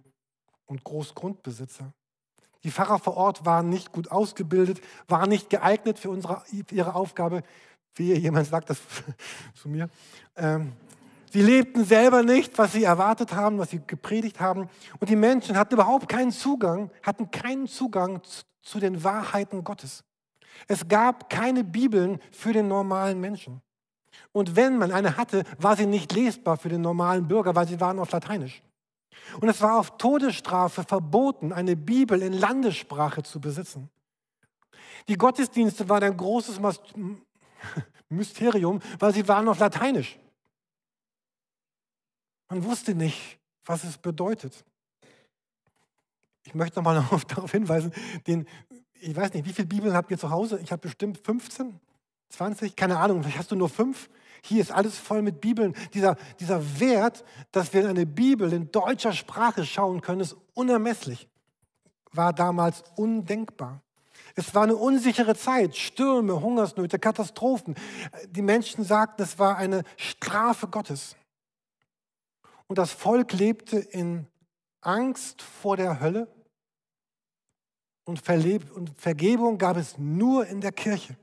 und 0.67 0.85
Großgrundbesitzer. 0.85 1.93
Die 2.65 2.71
Pfarrer 2.71 2.99
vor 2.99 3.17
Ort 3.17 3.47
waren 3.47 3.69
nicht 3.69 3.93
gut 3.93 4.11
ausgebildet, 4.11 4.81
waren 5.07 5.29
nicht 5.29 5.49
geeignet 5.51 5.99
für 5.99 6.11
unsere, 6.11 6.43
ihre 6.71 6.95
Aufgabe. 6.95 7.43
Wie 7.95 8.13
jemand 8.15 8.47
sagt 8.47 8.71
das 8.71 8.81
zu 9.55 9.69
mir. 9.69 9.89
Ähm, 10.37 10.73
sie 11.33 11.43
lebten 11.43 11.85
selber 11.85 12.23
nicht, 12.23 12.59
was 12.59 12.73
sie 12.73 12.85
erwartet 12.85 13.33
haben, 13.33 13.59
was 13.59 13.71
sie 13.71 13.81
gepredigt 13.87 14.41
haben. 14.41 14.69
Und 15.01 15.09
die 15.09 15.17
Menschen 15.17 15.57
hatten 15.57 15.75
überhaupt 15.75 16.09
keinen 16.09 16.33
Zugang, 16.33 16.91
hatten 17.03 17.31
keinen 17.31 17.67
Zugang 17.67 18.23
zu, 18.25 18.43
zu 18.63 18.81
den 18.81 19.03
Wahrheiten 19.05 19.63
Gottes. 19.65 20.05
Es 20.67 20.89
gab 20.89 21.31
keine 21.31 21.63
Bibeln 21.63 22.21
für 22.33 22.53
den 22.53 22.67
normalen 22.67 23.21
Menschen. 23.21 23.63
Und 24.33 24.57
wenn 24.57 24.79
man 24.79 24.93
eine 24.93 25.17
hatte, 25.17 25.45
war 25.59 25.77
sie 25.77 25.87
nicht 25.87 26.13
lesbar 26.13 26.57
für 26.57 26.69
den 26.69 26.81
normalen 26.81 27.29
Bürger, 27.29 27.55
weil 27.55 27.69
sie 27.69 27.81
waren 27.81 27.99
auf 27.99 28.11
Lateinisch. 28.11 28.63
Und 29.41 29.49
es 29.49 29.61
war 29.61 29.79
auf 29.79 29.99
Todesstrafe 29.99 30.85
verboten, 30.85 31.53
eine 31.53 31.77
Bibel 31.77 32.23
in 32.23 32.33
Landessprache 32.33 33.23
zu 33.23 33.41
besitzen. 33.41 33.91
Die 35.09 35.17
Gottesdienste 35.17 35.89
waren 35.89 36.05
ein 36.05 36.17
großes 36.17 36.61
Mysterium, 38.09 38.81
weil 38.99 39.15
sie 39.15 39.27
waren 39.29 39.49
auf 39.49 39.59
Lateinisch. 39.59 40.19
Man 42.49 42.65
wusste 42.65 42.95
nicht, 42.95 43.39
was 43.65 43.85
es 43.85 43.99
bedeutet. 43.99 44.65
Ich 46.45 46.55
möchte 46.55 46.79
nochmal 46.79 47.05
darauf 47.29 47.51
hinweisen, 47.51 47.93
den, 48.27 48.47
ich 48.95 49.15
weiß 49.15 49.35
nicht, 49.35 49.47
wie 49.47 49.53
viele 49.53 49.69
Bibeln 49.69 49.95
habt 49.95 50.11
ihr 50.11 50.19
zu 50.19 50.31
Hause? 50.31 50.59
Ich 50.63 50.73
habe 50.73 50.83
bestimmt 50.83 51.19
15, 51.19 51.79
20, 52.31 52.75
keine 52.75 52.99
Ahnung, 52.99 53.23
vielleicht 53.23 53.39
hast 53.39 53.51
du 53.51 53.57
nur 53.57 53.69
fünf. 53.69 54.09
Hier 54.43 54.61
ist 54.61 54.73
alles 54.73 54.99
voll 54.99 55.23
mit 55.23 55.41
Bibeln. 55.41 55.75
Dieser, 55.95 56.17
dieser 56.41 56.81
Wert, 56.81 57.25
dass 57.53 57.73
wir 57.73 57.83
in 57.83 57.89
eine 57.89 58.07
Bibel 58.07 58.53
in 58.53 58.71
deutscher 58.71 59.13
Sprache 59.13 59.65
schauen 59.65 60.01
können, 60.01 60.21
ist 60.21 60.37
unermesslich. 60.55 61.29
War 62.13 62.33
damals 62.33 62.83
undenkbar. 62.97 63.83
Es 64.35 64.55
war 64.55 64.63
eine 64.63 64.77
unsichere 64.77 65.35
Zeit, 65.35 65.77
Stürme, 65.77 66.41
Hungersnöte, 66.41 66.99
Katastrophen. 66.99 67.75
Die 68.29 68.43
Menschen 68.43 68.85
sagten, 68.85 69.23
es 69.23 69.39
war 69.39 69.57
eine 69.57 69.83
Strafe 69.97 70.69
Gottes. 70.69 71.17
Und 72.67 72.79
das 72.79 72.93
Volk 72.93 73.33
lebte 73.33 73.79
in 73.79 74.27
Angst 74.81 75.43
vor 75.43 75.77
der 75.77 76.01
Hölle 76.01 76.29
und 78.09 78.21
Vergebung 78.21 79.59
gab 79.59 79.77
es 79.77 79.99
nur 79.99 80.47
in 80.47 80.63
der 80.63 80.73
Kirche. 80.73 81.15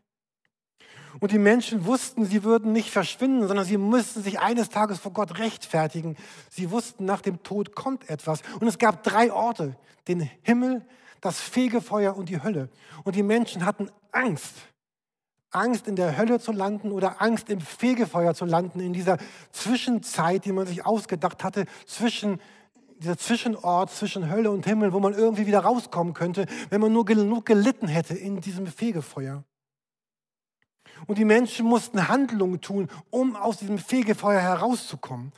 Und 1.19 1.31
die 1.31 1.39
Menschen 1.39 1.85
wussten, 1.85 2.25
sie 2.25 2.43
würden 2.43 2.71
nicht 2.71 2.89
verschwinden, 2.89 3.47
sondern 3.47 3.65
sie 3.65 3.77
müssten 3.77 4.21
sich 4.21 4.39
eines 4.39 4.69
Tages 4.69 4.99
vor 4.99 5.13
Gott 5.13 5.37
rechtfertigen. 5.39 6.17
Sie 6.49 6.71
wussten, 6.71 7.05
nach 7.05 7.21
dem 7.21 7.41
Tod 7.43 7.75
kommt 7.75 8.09
etwas. 8.09 8.41
Und 8.59 8.67
es 8.67 8.77
gab 8.77 9.03
drei 9.03 9.31
Orte, 9.31 9.75
den 10.07 10.29
Himmel, 10.43 10.85
das 11.21 11.39
Fegefeuer 11.39 12.15
und 12.15 12.29
die 12.29 12.43
Hölle. 12.43 12.69
Und 13.03 13.15
die 13.15 13.23
Menschen 13.23 13.65
hatten 13.65 13.89
Angst. 14.11 14.53
Angst 15.51 15.87
in 15.87 15.95
der 15.95 16.17
Hölle 16.17 16.39
zu 16.39 16.51
landen 16.51 16.91
oder 16.91 17.21
Angst 17.21 17.49
im 17.49 17.61
Fegefeuer 17.61 18.33
zu 18.33 18.45
landen, 18.45 18.81
in 18.81 18.91
dieser 18.91 19.17
Zwischenzeit, 19.51 20.43
die 20.43 20.51
man 20.51 20.67
sich 20.67 20.85
ausgedacht 20.85 21.43
hatte, 21.43 21.65
zwischen 21.85 22.41
dieser 22.97 23.17
Zwischenort 23.17 23.91
zwischen 23.91 24.29
Hölle 24.29 24.51
und 24.51 24.65
Himmel, 24.65 24.93
wo 24.93 24.99
man 24.99 25.13
irgendwie 25.13 25.47
wieder 25.47 25.59
rauskommen 25.59 26.13
könnte, 26.13 26.45
wenn 26.69 26.81
man 26.81 26.93
nur 26.93 27.05
genug 27.05 27.45
gelitten 27.45 27.87
hätte 27.87 28.13
in 28.13 28.39
diesem 28.39 28.67
Fegefeuer. 28.67 29.43
Und 31.07 31.17
die 31.17 31.25
Menschen 31.25 31.65
mussten 31.65 32.07
Handlungen 32.07 32.61
tun, 32.61 32.89
um 33.09 33.35
aus 33.35 33.57
diesem 33.57 33.77
Fegefeuer 33.77 34.39
herauszukommen. 34.39 35.31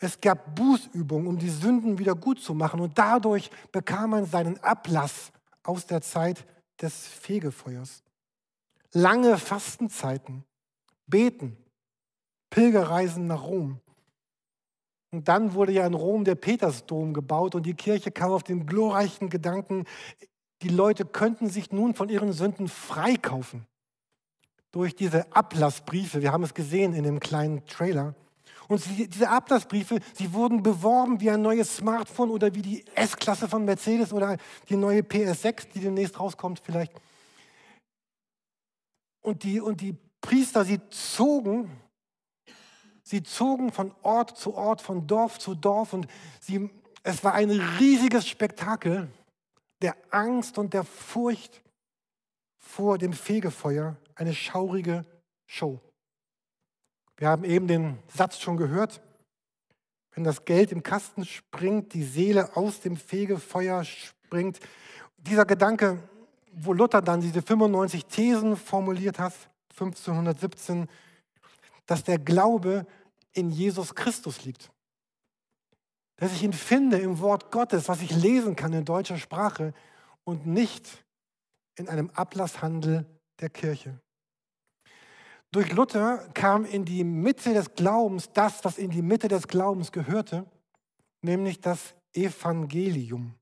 Es 0.00 0.20
gab 0.20 0.54
Bußübungen, 0.54 1.26
um 1.26 1.38
die 1.38 1.50
Sünden 1.50 1.98
wieder 1.98 2.14
gut 2.14 2.40
zu 2.40 2.54
machen. 2.54 2.80
Und 2.80 2.98
dadurch 2.98 3.50
bekam 3.72 4.10
man 4.10 4.26
seinen 4.26 4.58
Ablass 4.62 5.32
aus 5.62 5.86
der 5.86 6.02
Zeit 6.02 6.44
des 6.80 7.06
Fegefeuers. 7.06 8.02
Lange 8.92 9.38
Fastenzeiten, 9.38 10.44
Beten, 11.06 11.56
Pilgerreisen 12.50 13.26
nach 13.26 13.42
Rom. 13.42 13.80
Und 15.10 15.28
dann 15.28 15.54
wurde 15.54 15.72
ja 15.72 15.86
in 15.86 15.94
Rom 15.94 16.24
der 16.24 16.34
Petersdom 16.34 17.14
gebaut 17.14 17.54
und 17.54 17.64
die 17.64 17.74
Kirche 17.74 18.10
kam 18.10 18.32
auf 18.32 18.42
den 18.42 18.66
glorreichen 18.66 19.30
Gedanken, 19.30 19.84
die 20.62 20.68
Leute 20.68 21.04
könnten 21.04 21.48
sich 21.48 21.72
nun 21.72 21.94
von 21.94 22.08
ihren 22.08 22.32
Sünden 22.32 22.68
freikaufen 22.68 23.66
durch 24.74 24.96
diese 24.96 25.32
Ablassbriefe. 25.32 26.20
Wir 26.20 26.32
haben 26.32 26.42
es 26.42 26.52
gesehen 26.52 26.94
in 26.94 27.04
dem 27.04 27.20
kleinen 27.20 27.64
Trailer. 27.66 28.16
Und 28.66 28.82
diese 29.14 29.28
Ablassbriefe, 29.28 30.00
sie 30.14 30.32
wurden 30.32 30.64
beworben 30.64 31.20
wie 31.20 31.30
ein 31.30 31.42
neues 31.42 31.76
Smartphone 31.76 32.30
oder 32.30 32.52
wie 32.56 32.62
die 32.62 32.84
S-Klasse 32.96 33.48
von 33.48 33.64
Mercedes 33.64 34.12
oder 34.12 34.36
die 34.68 34.76
neue 34.76 35.02
PS6, 35.02 35.68
die 35.72 35.78
demnächst 35.78 36.18
rauskommt 36.18 36.60
vielleicht. 36.64 36.92
Und 39.22 39.44
die, 39.44 39.60
und 39.60 39.80
die 39.80 39.96
Priester, 40.20 40.64
sie 40.64 40.80
zogen, 40.90 41.70
sie 43.04 43.22
zogen 43.22 43.70
von 43.70 43.94
Ort 44.02 44.36
zu 44.36 44.54
Ort, 44.54 44.82
von 44.82 45.06
Dorf 45.06 45.38
zu 45.38 45.54
Dorf 45.54 45.92
und 45.92 46.08
sie, 46.40 46.68
es 47.04 47.22
war 47.22 47.34
ein 47.34 47.50
riesiges 47.50 48.26
Spektakel 48.26 49.08
der 49.82 49.94
Angst 50.10 50.58
und 50.58 50.74
der 50.74 50.82
Furcht 50.82 51.63
vor 52.64 52.98
dem 52.98 53.12
Fegefeuer 53.12 53.96
eine 54.14 54.34
schaurige 54.34 55.04
Show. 55.46 55.80
Wir 57.16 57.28
haben 57.28 57.44
eben 57.44 57.68
den 57.68 57.98
Satz 58.08 58.38
schon 58.40 58.56
gehört. 58.56 59.00
Wenn 60.12 60.24
das 60.24 60.44
Geld 60.44 60.72
im 60.72 60.82
Kasten 60.82 61.24
springt, 61.24 61.94
die 61.94 62.02
Seele 62.02 62.56
aus 62.56 62.80
dem 62.80 62.96
Fegefeuer 62.96 63.84
springt. 63.84 64.58
Dieser 65.18 65.44
Gedanke, 65.44 65.98
wo 66.52 66.72
Luther 66.72 67.02
dann 67.02 67.20
diese 67.20 67.42
95 67.42 68.06
Thesen 68.06 68.56
formuliert 68.56 69.18
hat, 69.18 69.34
1517, 69.70 70.88
dass 71.86 72.02
der 72.02 72.18
Glaube 72.18 72.86
in 73.32 73.50
Jesus 73.50 73.94
Christus 73.94 74.44
liegt. 74.44 74.70
Dass 76.16 76.32
ich 76.32 76.42
ihn 76.42 76.52
finde 76.52 76.98
im 76.98 77.20
Wort 77.20 77.50
Gottes, 77.50 77.88
was 77.88 78.00
ich 78.00 78.10
lesen 78.10 78.56
kann 78.56 78.72
in 78.72 78.84
deutscher 78.84 79.18
Sprache 79.18 79.74
und 80.24 80.46
nicht 80.46 81.04
in 81.76 81.88
einem 81.88 82.10
Ablasshandel 82.10 83.06
der 83.40 83.50
Kirche. 83.50 84.00
Durch 85.52 85.72
Luther 85.72 86.28
kam 86.34 86.64
in 86.64 86.84
die 86.84 87.04
Mitte 87.04 87.54
des 87.54 87.74
Glaubens 87.74 88.30
das, 88.32 88.64
was 88.64 88.76
in 88.78 88.90
die 88.90 89.02
Mitte 89.02 89.28
des 89.28 89.46
Glaubens 89.46 89.92
gehörte, 89.92 90.46
nämlich 91.22 91.60
das 91.60 91.94
Evangelium, 92.12 93.34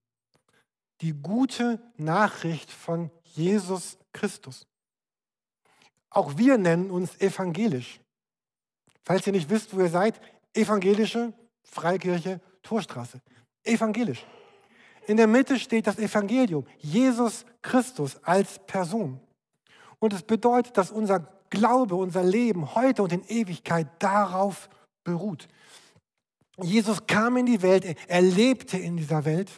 die 1.00 1.14
gute 1.14 1.80
Nachricht 1.96 2.70
von 2.70 3.10
Jesus 3.24 3.98
Christus. 4.12 4.66
Auch 6.10 6.36
wir 6.36 6.58
nennen 6.58 6.90
uns 6.90 7.18
evangelisch. 7.18 8.00
Falls 9.04 9.26
ihr 9.26 9.32
nicht 9.32 9.48
wisst, 9.48 9.74
wo 9.74 9.80
ihr 9.80 9.88
seid, 9.88 10.20
evangelische 10.54 11.32
Freikirche 11.64 12.40
Torstraße. 12.62 13.20
Evangelisch. 13.64 14.26
In 15.06 15.16
der 15.16 15.26
Mitte 15.26 15.58
steht 15.58 15.86
das 15.86 15.98
Evangelium, 15.98 16.64
Jesus 16.78 17.44
Christus 17.60 18.16
als 18.22 18.58
Person. 18.66 19.20
Und 19.98 20.12
es 20.12 20.22
bedeutet, 20.22 20.76
dass 20.76 20.90
unser 20.90 21.28
Glaube, 21.50 21.96
unser 21.96 22.22
Leben 22.22 22.74
heute 22.74 23.02
und 23.02 23.12
in 23.12 23.24
Ewigkeit 23.28 23.86
darauf 23.98 24.68
beruht. 25.04 25.48
Jesus 26.60 27.06
kam 27.06 27.36
in 27.36 27.46
die 27.46 27.62
Welt, 27.62 27.84
er 28.08 28.22
lebte 28.22 28.78
in 28.78 28.96
dieser 28.96 29.24
Welt. 29.24 29.50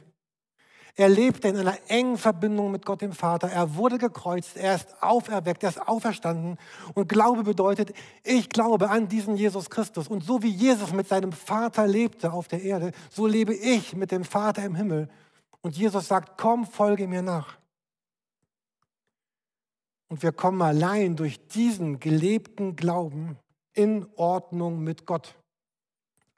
Er 0.97 1.09
lebte 1.09 1.49
in 1.49 1.57
einer 1.57 1.77
engen 1.89 2.17
Verbindung 2.17 2.71
mit 2.71 2.87
Gott 2.87 3.01
dem 3.01 3.13
Vater. 3.13 3.49
Er 3.49 3.75
wurde 3.75 3.99
gekreuzt, 3.99 4.57
er 4.57 4.77
ist 4.77 5.03
auferweckt, 5.03 5.65
er 5.65 5.71
ist 5.71 5.89
auferstanden. 5.89 6.57
Und 6.95 7.09
Glaube 7.09 7.43
bedeutet, 7.43 7.93
ich 8.23 8.49
glaube 8.49 8.91
an 8.91 9.09
diesen 9.09 9.37
Jesus 9.37 9.71
Christus. 9.71 10.07
Und 10.07 10.23
so 10.23 10.45
wie 10.45 10.51
Jesus 10.51 10.93
mit 10.93 11.09
seinem 11.09 11.33
Vater 11.33 11.89
lebte 11.89 12.33
auf 12.33 12.47
der 12.47 12.63
Erde, 12.63 12.93
so 13.11 13.27
lebe 13.27 13.55
ich 13.55 13.97
mit 13.97 14.13
dem 14.13 14.23
Vater 14.23 14.65
im 14.65 14.77
Himmel. 14.77 15.09
Und 15.65 15.79
Jesus 15.79 16.09
sagt, 16.09 16.37
komm, 16.37 16.67
folge 16.67 17.09
mir 17.09 17.23
nach. 17.23 17.57
Und 20.09 20.23
wir 20.23 20.31
kommen 20.31 20.61
allein 20.61 21.17
durch 21.17 21.49
diesen 21.49 22.01
gelebten 22.01 22.77
Glauben 22.77 23.39
in 23.73 24.07
Ordnung 24.17 24.85
mit 24.85 25.07
Gott. 25.07 25.35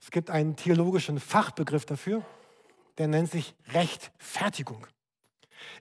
Es 0.01 0.13
gibt 0.13 0.31
einen 0.31 0.55
theologischen 0.55 1.19
Fachbegriff 1.19 1.85
dafür, 1.85 2.25
der 2.99 3.09
nennt 3.09 3.29
sich 3.29 3.57
Rechtfertigung. 3.73 4.87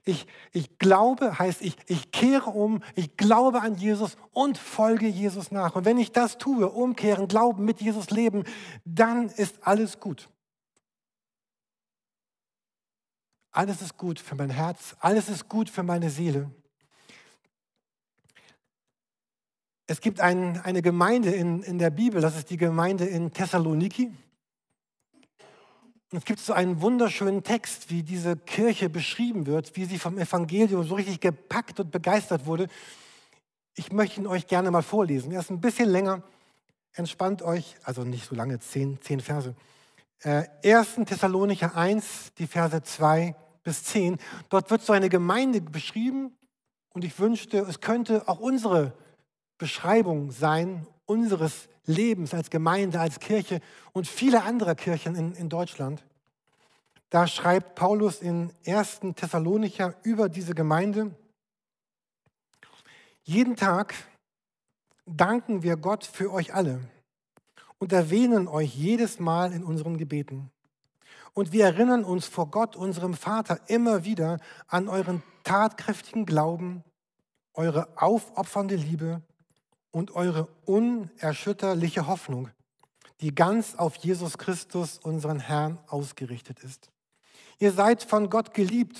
Ich, 0.04 0.26
ich 0.50 0.80
glaube 0.80 1.38
heißt, 1.38 1.62
ich, 1.62 1.76
ich 1.86 2.10
kehre 2.10 2.50
um, 2.50 2.82
ich 2.96 3.16
glaube 3.16 3.60
an 3.60 3.76
Jesus 3.76 4.16
und 4.32 4.58
folge 4.58 5.06
Jesus 5.06 5.52
nach. 5.52 5.76
Und 5.76 5.84
wenn 5.84 5.98
ich 5.98 6.10
das 6.10 6.38
tue, 6.38 6.68
umkehren, 6.68 7.28
glauben, 7.28 7.64
mit 7.64 7.80
Jesus 7.80 8.10
leben, 8.10 8.42
dann 8.84 9.28
ist 9.28 9.64
alles 9.64 10.00
gut. 10.00 10.28
Alles 13.56 13.80
ist 13.80 13.96
gut 13.96 14.20
für 14.20 14.34
mein 14.34 14.50
Herz, 14.50 14.94
alles 15.00 15.30
ist 15.30 15.48
gut 15.48 15.70
für 15.70 15.82
meine 15.82 16.10
Seele. 16.10 16.50
Es 19.86 20.02
gibt 20.02 20.20
ein, 20.20 20.60
eine 20.60 20.82
Gemeinde 20.82 21.30
in, 21.30 21.62
in 21.62 21.78
der 21.78 21.88
Bibel, 21.88 22.20
das 22.20 22.36
ist 22.36 22.50
die 22.50 22.58
Gemeinde 22.58 23.06
in 23.06 23.32
Thessaloniki. 23.32 24.12
Und 26.12 26.18
es 26.18 26.26
gibt 26.26 26.40
so 26.40 26.52
einen 26.52 26.82
wunderschönen 26.82 27.44
Text, 27.44 27.88
wie 27.88 28.02
diese 28.02 28.36
Kirche 28.36 28.90
beschrieben 28.90 29.46
wird, 29.46 29.74
wie 29.74 29.86
sie 29.86 29.98
vom 29.98 30.18
Evangelium 30.18 30.84
so 30.86 30.94
richtig 30.94 31.20
gepackt 31.20 31.80
und 31.80 31.90
begeistert 31.90 32.44
wurde. 32.44 32.68
Ich 33.74 33.90
möchte 33.90 34.20
ihn 34.20 34.26
euch 34.26 34.48
gerne 34.48 34.70
mal 34.70 34.82
vorlesen. 34.82 35.32
Er 35.32 35.40
ist 35.40 35.48
ein 35.48 35.62
bisschen 35.62 35.88
länger. 35.88 36.22
Entspannt 36.92 37.40
euch, 37.40 37.76
also 37.84 38.04
nicht 38.04 38.26
so 38.28 38.34
lange, 38.34 38.60
zehn, 38.60 39.00
zehn 39.00 39.20
Verse. 39.20 39.54
Äh, 40.20 40.44
1. 40.62 40.96
Thessalonicher 41.06 41.74
1, 41.74 42.34
die 42.36 42.46
Verse 42.46 42.82
2 42.82 43.34
bis 43.66 43.82
10. 43.82 44.18
Dort 44.48 44.70
wird 44.70 44.82
so 44.82 44.92
eine 44.92 45.08
Gemeinde 45.08 45.60
beschrieben 45.60 46.30
und 46.90 47.02
ich 47.02 47.18
wünschte, 47.18 47.58
es 47.58 47.80
könnte 47.80 48.28
auch 48.28 48.38
unsere 48.38 48.92
Beschreibung 49.58 50.30
sein, 50.30 50.86
unseres 51.04 51.68
Lebens 51.84 52.32
als 52.32 52.48
Gemeinde, 52.48 53.00
als 53.00 53.18
Kirche 53.18 53.60
und 53.92 54.06
viele 54.06 54.44
andere 54.44 54.76
Kirchen 54.76 55.16
in, 55.16 55.34
in 55.34 55.48
Deutschland. 55.48 56.06
Da 57.10 57.26
schreibt 57.26 57.74
Paulus 57.74 58.22
in 58.22 58.52
1. 58.64 59.00
Thessalonicher 59.16 59.96
über 60.04 60.28
diese 60.28 60.54
Gemeinde, 60.54 61.12
jeden 63.24 63.56
Tag 63.56 63.94
danken 65.06 65.64
wir 65.64 65.76
Gott 65.76 66.04
für 66.04 66.32
euch 66.32 66.54
alle 66.54 66.80
und 67.78 67.92
erwähnen 67.92 68.46
euch 68.46 68.76
jedes 68.76 69.18
Mal 69.18 69.52
in 69.52 69.64
unseren 69.64 69.96
Gebeten. 69.96 70.52
Und 71.36 71.52
wir 71.52 71.66
erinnern 71.66 72.02
uns 72.02 72.24
vor 72.24 72.50
Gott, 72.50 72.76
unserem 72.76 73.12
Vater, 73.12 73.60
immer 73.66 74.06
wieder 74.06 74.38
an 74.68 74.88
euren 74.88 75.22
tatkräftigen 75.44 76.24
Glauben, 76.24 76.82
eure 77.52 77.88
aufopfernde 77.96 78.76
Liebe 78.76 79.20
und 79.90 80.12
eure 80.12 80.48
unerschütterliche 80.64 82.06
Hoffnung, 82.06 82.48
die 83.20 83.34
ganz 83.34 83.74
auf 83.74 83.96
Jesus 83.96 84.38
Christus, 84.38 84.98
unseren 84.98 85.38
Herrn, 85.38 85.78
ausgerichtet 85.88 86.60
ist. 86.60 86.90
Ihr 87.58 87.72
seid 87.72 88.02
von 88.02 88.30
Gott 88.30 88.54
geliebt 88.54 88.98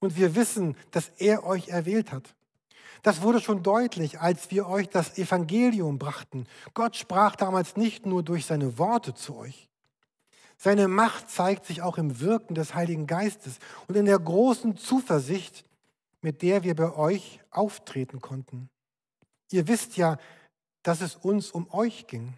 und 0.00 0.16
wir 0.16 0.34
wissen, 0.34 0.76
dass 0.90 1.08
er 1.18 1.46
euch 1.46 1.68
erwählt 1.68 2.10
hat. 2.10 2.34
Das 3.04 3.22
wurde 3.22 3.40
schon 3.40 3.62
deutlich, 3.62 4.18
als 4.18 4.50
wir 4.50 4.66
euch 4.66 4.88
das 4.88 5.18
Evangelium 5.18 6.00
brachten. 6.00 6.48
Gott 6.72 6.96
sprach 6.96 7.36
damals 7.36 7.76
nicht 7.76 8.06
nur 8.06 8.24
durch 8.24 8.44
seine 8.44 8.76
Worte 8.76 9.14
zu 9.14 9.36
euch. 9.36 9.68
Seine 10.64 10.88
Macht 10.88 11.28
zeigt 11.28 11.66
sich 11.66 11.82
auch 11.82 11.98
im 11.98 12.20
Wirken 12.20 12.54
des 12.54 12.74
Heiligen 12.74 13.06
Geistes 13.06 13.58
und 13.86 13.98
in 13.98 14.06
der 14.06 14.18
großen 14.18 14.78
Zuversicht, 14.78 15.66
mit 16.22 16.40
der 16.40 16.62
wir 16.62 16.74
bei 16.74 16.94
euch 16.94 17.42
auftreten 17.50 18.22
konnten. 18.22 18.70
Ihr 19.50 19.68
wisst 19.68 19.98
ja, 19.98 20.16
dass 20.82 21.02
es 21.02 21.16
uns 21.16 21.50
um 21.50 21.70
euch 21.70 22.06
ging. 22.06 22.32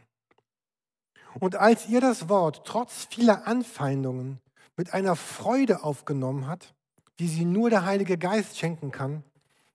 Und 1.38 1.54
als 1.54 1.88
ihr 1.88 2.00
das 2.00 2.28
Wort 2.28 2.66
trotz 2.66 3.04
vieler 3.04 3.47
Anfeindungen 3.47 4.40
mit 4.76 4.92
einer 4.92 5.14
Freude 5.14 5.85
aufgenommen 5.85 6.49
habt, 6.49 6.75
wie 7.16 7.28
sie 7.28 7.45
nur 7.45 7.71
der 7.71 7.85
Heilige 7.85 8.18
Geist 8.18 8.59
schenken 8.59 8.90
kann, 8.90 9.23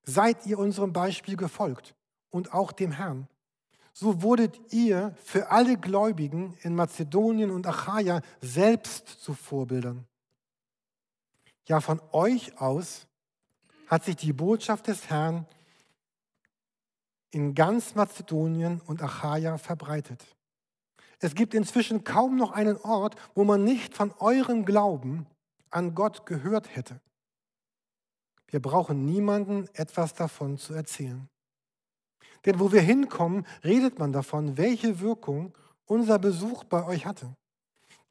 seid 0.04 0.46
ihr 0.46 0.60
unserem 0.60 0.92
Beispiel 0.92 1.38
gefolgt 1.38 1.96
und 2.30 2.54
auch 2.54 2.74
dem 2.74 2.92
Herrn. 2.92 3.30
So 3.94 4.22
wurdet 4.22 4.60
ihr 4.74 5.16
für 5.24 5.52
alle 5.52 5.78
Gläubigen 5.78 6.58
in 6.62 6.76
Mazedonien 6.76 7.52
und 7.52 7.68
Achaia 7.68 8.22
selbst 8.42 9.08
zu 9.08 9.34
Vorbildern. 9.34 10.06
Ja, 11.68 11.82
von 11.82 12.02
euch 12.12 12.60
aus 12.60 13.08
hat 13.88 14.06
sich 14.06 14.16
die 14.16 14.34
Botschaft 14.34 14.88
des 14.88 15.10
Herrn 15.10 15.46
in 17.32 17.56
ganz 17.56 17.96
Mazedonien 17.96 18.82
und 18.86 19.02
Achaia 19.02 19.58
verbreitet. 19.58 20.26
Es 21.20 21.36
gibt 21.36 21.54
inzwischen 21.54 22.04
kaum 22.04 22.36
noch 22.36 22.52
einen 22.52 22.78
Ort, 22.78 23.16
wo 23.36 23.44
man 23.44 23.64
nicht 23.64 23.94
von 23.94 24.12
eurem 24.20 24.66
Glauben 24.66 25.28
an 25.70 25.94
Gott 25.94 26.26
gehört 26.26 26.76
hätte. 26.76 27.00
Wir 28.48 28.62
brauchen 28.62 29.06
niemanden 29.06 29.70
etwas 29.74 30.14
davon 30.14 30.58
zu 30.58 30.74
erzählen. 30.74 31.30
Denn 32.46 32.60
wo 32.60 32.72
wir 32.72 32.82
hinkommen, 32.82 33.46
redet 33.64 34.00
man 34.00 34.12
davon, 34.12 34.58
welche 34.58 35.00
Wirkung 35.00 35.54
unser 35.86 36.20
Besuch 36.20 36.64
bei 36.64 36.86
euch 36.86 37.06
hatte. 37.06 37.36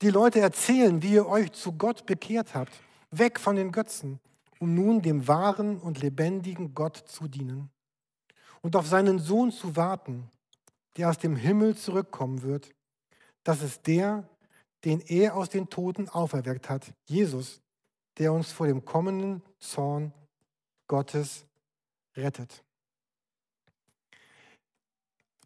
Die 0.03 0.11
Leute 0.11 0.41
erzählen, 0.41 1.03
wie 1.03 1.15
ihr 1.15 1.27
euch 1.27 1.53
zu 1.53 1.73
Gott 1.73 2.07
bekehrt 2.07 2.55
habt, 2.55 2.73
weg 3.11 3.39
von 3.41 3.57
den 3.57 3.73
Götzen, 3.73 4.21
um 4.59 4.75
nun 4.75 5.03
dem 5.03 5.27
wahren 5.27 5.79
und 5.79 6.01
lebendigen 6.01 6.75
Gott 6.75 6.97
zu 6.97 7.29
dienen 7.29 7.71
und 8.63 8.77
auf 8.77 8.87
seinen 8.87 9.19
Sohn 9.19 9.53
zu 9.53 9.77
warten, 9.77 10.31
der 10.97 11.11
aus 11.11 11.19
dem 11.19 11.37
Himmel 11.37 11.77
zurückkommen 11.77 12.43
wird. 12.43 12.75
Das 13.43 13.63
ist 13.63 13.87
der, 13.87 14.29
den 14.85 15.01
er 15.01 15.37
aus 15.37 15.49
den 15.49 15.69
Toten 15.69 16.09
auferweckt 16.09 16.69
hat, 16.69 16.93
Jesus, 17.05 17.61
der 18.19 18.33
uns 18.33 18.53
vor 18.53 18.67
dem 18.67 18.85
kommenden 18.85 19.43
Zorn 19.59 20.13
Gottes 20.87 21.47
rettet. 22.17 22.63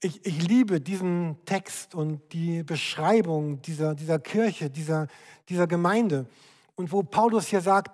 Ich, 0.05 0.27
ich, 0.27 0.47
liebe 0.47 0.83
diesen 0.83 1.43
Text 1.47 1.95
und 1.95 2.21
die 2.35 2.63
Beschreibung 2.63 3.63
dieser, 3.63 3.95
dieser 3.95 4.19
Kirche, 4.19 4.69
dieser, 4.69 5.09
dieser 5.49 5.67
Gemeinde. 5.67 6.27
Und 6.75 6.93
wo 6.93 7.03
Paulus 7.03 7.47
hier 7.47 7.63
sagt, 7.63 7.91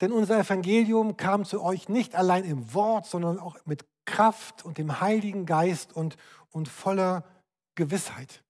denn 0.00 0.12
unser 0.12 0.38
Evangelium 0.38 1.18
kam 1.18 1.44
zu 1.44 1.62
euch 1.62 1.90
nicht 1.90 2.14
allein 2.14 2.44
im 2.44 2.72
Wort, 2.72 3.04
sondern 3.04 3.38
auch 3.38 3.58
mit 3.66 3.84
Kraft 4.06 4.64
und 4.64 4.78
dem 4.78 5.02
Heiligen 5.02 5.44
Geist 5.44 5.94
und, 5.94 6.16
und 6.52 6.68
voller 6.68 7.22
Gewissheit. 7.74 8.42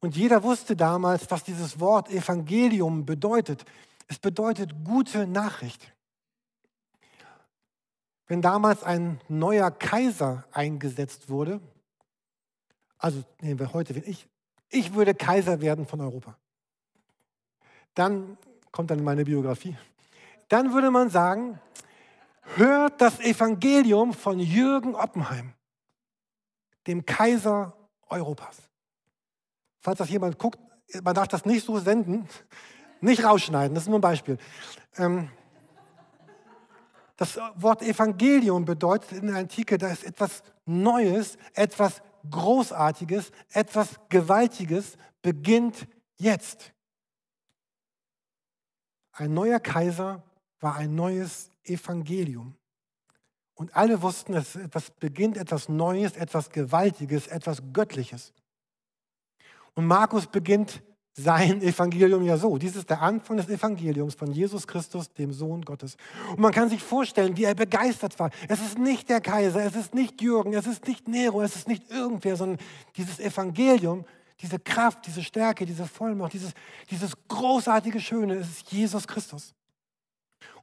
Und 0.00 0.18
jeder 0.18 0.42
wusste 0.42 0.76
damals, 0.76 1.30
was 1.30 1.44
dieses 1.44 1.80
Wort 1.80 2.10
Evangelium 2.10 3.06
bedeutet. 3.06 3.64
Es 4.06 4.18
bedeutet 4.18 4.84
gute 4.84 5.26
Nachricht. 5.26 5.94
Wenn 8.26 8.42
damals 8.42 8.82
ein 8.82 9.18
neuer 9.30 9.70
Kaiser 9.70 10.44
eingesetzt 10.52 11.30
wurde, 11.30 11.62
also 12.98 13.22
nehmen 13.40 13.58
wir 13.58 13.72
heute, 13.72 13.94
wenn 13.94 14.04
ich, 14.04 14.28
ich 14.68 14.94
würde 14.94 15.14
Kaiser 15.14 15.60
werden 15.60 15.86
von 15.86 16.00
Europa, 16.00 16.36
dann 17.94 18.36
kommt 18.72 18.90
dann 18.90 19.02
meine 19.02 19.24
Biografie, 19.24 19.76
dann 20.48 20.72
würde 20.72 20.90
man 20.90 21.10
sagen, 21.10 21.60
hört 22.56 23.00
das 23.00 23.20
Evangelium 23.20 24.12
von 24.12 24.38
Jürgen 24.38 24.94
Oppenheim, 24.94 25.54
dem 26.86 27.04
Kaiser 27.04 27.76
Europas. 28.08 28.58
Falls 29.80 29.98
das 29.98 30.10
jemand 30.10 30.38
guckt, 30.38 30.58
man 31.02 31.14
darf 31.14 31.28
das 31.28 31.44
nicht 31.44 31.64
so 31.64 31.78
senden, 31.78 32.28
nicht 33.00 33.24
rausschneiden, 33.24 33.74
das 33.74 33.84
ist 33.84 33.88
nur 33.88 33.98
ein 33.98 34.02
Beispiel. 34.02 34.38
Ähm, 34.96 35.30
das 37.16 37.38
Wort 37.54 37.82
Evangelium 37.82 38.64
bedeutet 38.64 39.12
in 39.12 39.26
der 39.28 39.36
Antike, 39.36 39.78
da 39.78 39.88
ist 39.88 40.04
etwas 40.04 40.42
Neues, 40.66 41.38
etwas 41.54 42.02
Großartiges, 42.30 43.30
etwas 43.52 44.00
Gewaltiges 44.08 44.96
beginnt 45.22 45.86
jetzt. 46.18 46.72
Ein 49.12 49.34
neuer 49.34 49.60
Kaiser 49.60 50.22
war 50.60 50.76
ein 50.76 50.94
neues 50.94 51.50
Evangelium. 51.64 52.56
Und 53.54 53.74
alle 53.74 54.02
wussten, 54.02 54.34
es 54.34 54.54
etwas 54.54 54.90
beginnt, 54.90 55.38
etwas 55.38 55.68
Neues, 55.68 56.16
etwas 56.16 56.50
Gewaltiges, 56.50 57.26
etwas 57.26 57.62
Göttliches. 57.72 58.34
Und 59.74 59.86
Markus 59.86 60.26
beginnt 60.26 60.82
sein 61.18 61.62
Evangelium 61.62 62.22
ja 62.24 62.36
so. 62.36 62.58
Dies 62.58 62.76
ist 62.76 62.90
der 62.90 63.00
Anfang 63.00 63.38
des 63.38 63.48
Evangeliums 63.48 64.14
von 64.14 64.30
Jesus 64.32 64.66
Christus, 64.66 65.10
dem 65.14 65.32
Sohn 65.32 65.62
Gottes. 65.62 65.96
Und 66.30 66.40
man 66.40 66.52
kann 66.52 66.68
sich 66.68 66.82
vorstellen, 66.82 67.36
wie 67.38 67.44
er 67.44 67.54
begeistert 67.54 68.18
war. 68.18 68.30
Es 68.48 68.60
ist 68.60 68.78
nicht 68.78 69.08
der 69.08 69.22
Kaiser, 69.22 69.64
es 69.64 69.74
ist 69.74 69.94
nicht 69.94 70.20
Jürgen, 70.20 70.52
es 70.52 70.66
ist 70.66 70.86
nicht 70.86 71.08
Nero, 71.08 71.40
es 71.40 71.56
ist 71.56 71.68
nicht 71.68 71.90
irgendwer, 71.90 72.36
sondern 72.36 72.58
dieses 72.96 73.18
Evangelium, 73.18 74.04
diese 74.40 74.58
Kraft, 74.58 75.06
diese 75.06 75.24
Stärke, 75.24 75.64
diese 75.64 75.86
Vollmacht, 75.86 76.34
dieses, 76.34 76.52
dieses 76.90 77.14
großartige 77.28 77.98
Schöne, 77.98 78.34
es 78.34 78.48
ist 78.48 78.70
Jesus 78.70 79.08
Christus. 79.08 79.54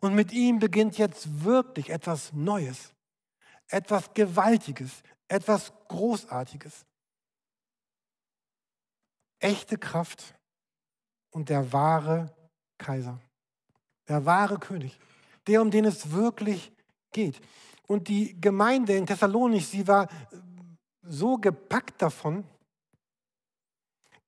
Und 0.01 0.13
mit 0.13 0.31
ihm 0.31 0.59
beginnt 0.59 0.99
jetzt 0.99 1.43
wirklich 1.43 1.89
etwas 1.89 2.31
Neues, 2.31 2.93
etwas 3.69 4.13
Gewaltiges, 4.13 5.01
etwas 5.27 5.73
Großartiges. 5.87 6.85
Echte 9.39 9.79
Kraft 9.79 10.35
und 11.33 11.49
der 11.49 11.73
wahre 11.73 12.33
Kaiser, 12.77 13.19
der 14.07 14.25
wahre 14.25 14.57
König, 14.57 14.97
der, 15.47 15.61
um 15.61 15.71
den 15.71 15.85
es 15.85 16.11
wirklich 16.11 16.71
geht. 17.11 17.41
Und 17.87 18.07
die 18.07 18.39
Gemeinde 18.39 18.95
in 18.95 19.05
Thessalonich, 19.05 19.67
sie 19.67 19.87
war 19.87 20.07
so 21.01 21.37
gepackt 21.37 22.01
davon, 22.01 22.45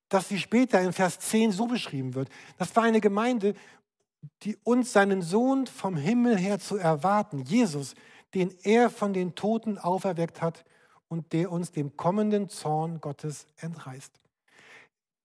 dass 0.08 0.28
sie 0.28 0.38
später 0.38 0.80
in 0.80 0.92
Vers 0.92 1.18
10 1.18 1.52
so 1.52 1.66
beschrieben 1.66 2.14
wird. 2.14 2.28
Das 2.58 2.74
war 2.76 2.84
eine 2.84 3.00
Gemeinde, 3.00 3.54
die 4.42 4.56
uns 4.62 4.92
seinen 4.92 5.22
Sohn 5.22 5.66
vom 5.66 5.96
Himmel 5.96 6.36
her 6.36 6.58
zu 6.58 6.76
erwarten, 6.76 7.42
Jesus, 7.42 7.94
den 8.34 8.54
er 8.62 8.90
von 8.90 9.12
den 9.12 9.34
Toten 9.34 9.78
auferweckt 9.78 10.42
hat 10.42 10.64
und 11.08 11.32
der 11.32 11.50
uns 11.50 11.72
dem 11.72 11.96
kommenden 11.96 12.48
Zorn 12.48 13.00
Gottes 13.00 13.46
entreißt. 13.56 14.12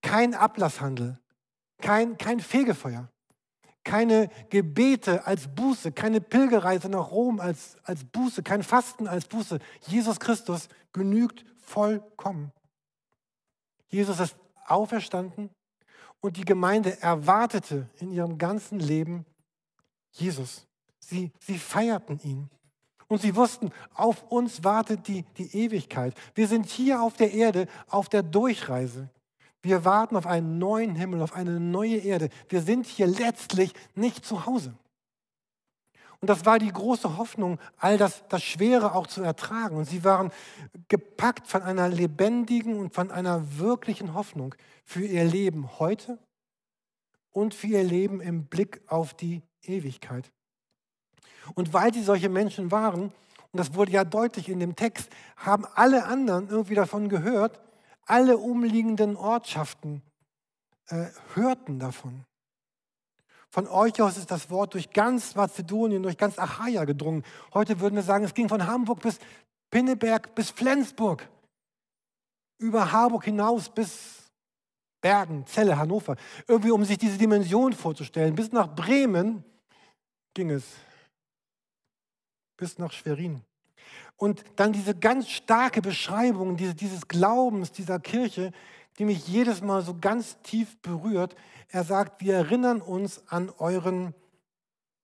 Kein 0.02 0.34
Ablasshandel, 0.34 1.20
kein, 1.82 2.17
kein 2.17 2.39
Fegefeuer, 2.39 3.10
keine 3.84 4.30
Gebete 4.50 5.26
als 5.26 5.48
Buße, 5.48 5.91
keine 5.91 6.22
Pilgerreise 6.22 6.89
nach 6.89 7.12
Rom 7.12 7.39
als, 7.39 7.78
als 7.84 8.04
Buße, 8.06 8.44
kein 8.44 8.63
Fasten 8.63 9.08
als 9.08 9.26
Buße. 9.26 9.60
Jesus 9.88 10.20
Christus 10.20 10.70
genügt 10.94 11.44
vollkommen. 11.60 12.52
Jesus 13.88 14.20
ist 14.20 14.36
auferstanden 14.67 15.50
und 16.22 16.38
die 16.38 16.46
Gemeinde 16.46 17.02
erwartete 17.02 17.89
in 18.00 18.12
ihrem 18.12 18.38
ganzen 18.38 18.80
Leben 18.80 19.26
Jesus. 20.12 20.67
Sie, 21.00 21.32
sie 21.39 21.58
feierten 21.58 22.20
ihn. 22.24 22.50
Und 23.08 23.22
sie 23.22 23.36
wussten, 23.36 23.72
auf 23.94 24.24
uns 24.32 24.63
wartet 24.63 25.08
die, 25.10 25.24
die 25.38 25.54
Ewigkeit. 25.54 26.13
Wir 26.34 26.48
sind 26.48 26.67
hier 26.67 27.02
auf 27.02 27.15
der 27.15 27.34
Erde 27.34 27.67
auf 27.89 28.08
der 28.08 28.24
Durchreise. 28.24 29.10
Wir 29.62 29.86
warten 29.86 30.15
auf 30.15 30.26
einen 30.26 30.58
neuen 30.58 30.95
Himmel, 30.95 31.21
auf 31.21 31.34
eine 31.34 31.60
neue 31.60 31.97
Erde. 31.97 32.30
Wir 32.50 32.62
sind 32.62 32.88
hier 32.88 33.08
letztlich 33.08 33.74
nicht 33.95 34.26
zu 34.26 34.45
Hause. 34.45 34.74
Und 36.19 36.30
das 36.30 36.45
war 36.45 36.60
die 36.60 36.71
große 36.71 37.17
Hoffnung, 37.17 37.60
all 37.78 37.97
das, 37.97 38.24
das 38.30 38.43
Schwere 38.43 38.93
auch 38.93 39.08
zu 39.08 39.24
ertragen. 39.24 39.76
Und 39.76 39.86
sie 39.86 40.04
waren 40.04 40.32
gepackt 40.88 41.47
von 41.47 41.63
einer 41.63 41.89
lebendigen 41.89 42.78
und 42.78 42.93
von 42.93 43.10
einer 43.10 43.58
wirklichen 43.58 44.13
Hoffnung 44.13 44.54
für 44.86 45.04
ihr 45.04 45.24
Leben 45.24 45.80
heute 45.80 46.19
und 47.32 47.56
für 47.56 47.67
ihr 47.67 47.84
Leben 47.84 48.21
im 48.21 48.45
Blick 48.45 48.82
auf 48.88 49.15
die 49.15 49.41
Ewigkeit. 49.63 50.32
Und 51.56 51.74
weil 51.74 51.91
sie 51.91 52.04
solche 52.04 52.30
Menschen 52.30 52.69
waren, 52.69 53.06
und 53.52 53.60
das 53.60 53.74
wurde 53.74 53.91
ja 53.91 54.04
deutlich 54.04 54.47
in 54.47 54.60
dem 54.60 54.76
Text, 54.76 55.10
haben 55.38 55.65
alle 55.74 56.06
anderen 56.06 56.50
irgendwie 56.50 56.76
davon 56.76 57.10
gehört, 57.10 57.60
alle 58.12 58.38
umliegenden 58.38 59.15
Ortschaften 59.15 60.02
äh, 60.88 61.06
hörten 61.34 61.80
davon. 61.80 62.26
Von 63.50 63.67
euch 63.67 64.02
aus 64.02 64.17
ist 64.17 64.32
das 64.32 64.50
Wort 64.50 64.74
durch 64.74 64.91
ganz 64.91 65.36
Mazedonien, 65.36 66.04
durch 66.04 66.17
ganz 66.17 66.38
Achaia 66.38 66.84
gedrungen. 66.84 67.24
Heute 67.54 67.80
würden 67.80 67.95
wir 67.95 68.04
sagen, 68.04 68.26
es 68.26 68.34
ging 68.34 68.50
von 68.50 68.67
Hamburg 68.67 69.02
bis 69.02 69.17
Pinneberg 69.69 70.36
bis 70.36 70.52
Flensburg, 70.52 71.30
über 72.58 72.91
Harburg 72.91 73.24
hinaus 73.24 73.69
bis 73.69 74.30
Bergen, 75.00 75.45
Celle, 75.47 75.78
Hannover. 75.78 76.17
Irgendwie, 76.47 76.71
um 76.71 76.84
sich 76.84 76.97
diese 76.97 77.17
Dimension 77.17 77.71
vorzustellen. 77.71 78.36
Bis 78.36 78.52
nach 78.52 78.76
Bremen 78.76 79.43
ging 80.34 80.52
es. 80.52 80.65
Bis 82.58 82.78
nach 82.78 82.91
Schwerin. 82.91 83.41
Und 84.21 84.43
dann 84.57 84.71
diese 84.71 84.93
ganz 84.93 85.29
starke 85.29 85.81
Beschreibung 85.81 86.55
diese, 86.55 86.75
dieses 86.75 87.07
Glaubens 87.07 87.71
dieser 87.71 87.99
Kirche, 87.99 88.51
die 88.99 89.05
mich 89.05 89.27
jedes 89.27 89.62
Mal 89.62 89.81
so 89.81 89.97
ganz 89.99 90.39
tief 90.43 90.77
berührt. 90.84 91.36
Er 91.69 91.84
sagt, 91.84 92.21
wir 92.21 92.36
erinnern 92.36 92.81
uns 92.81 93.27
an 93.29 93.49
euren 93.57 94.13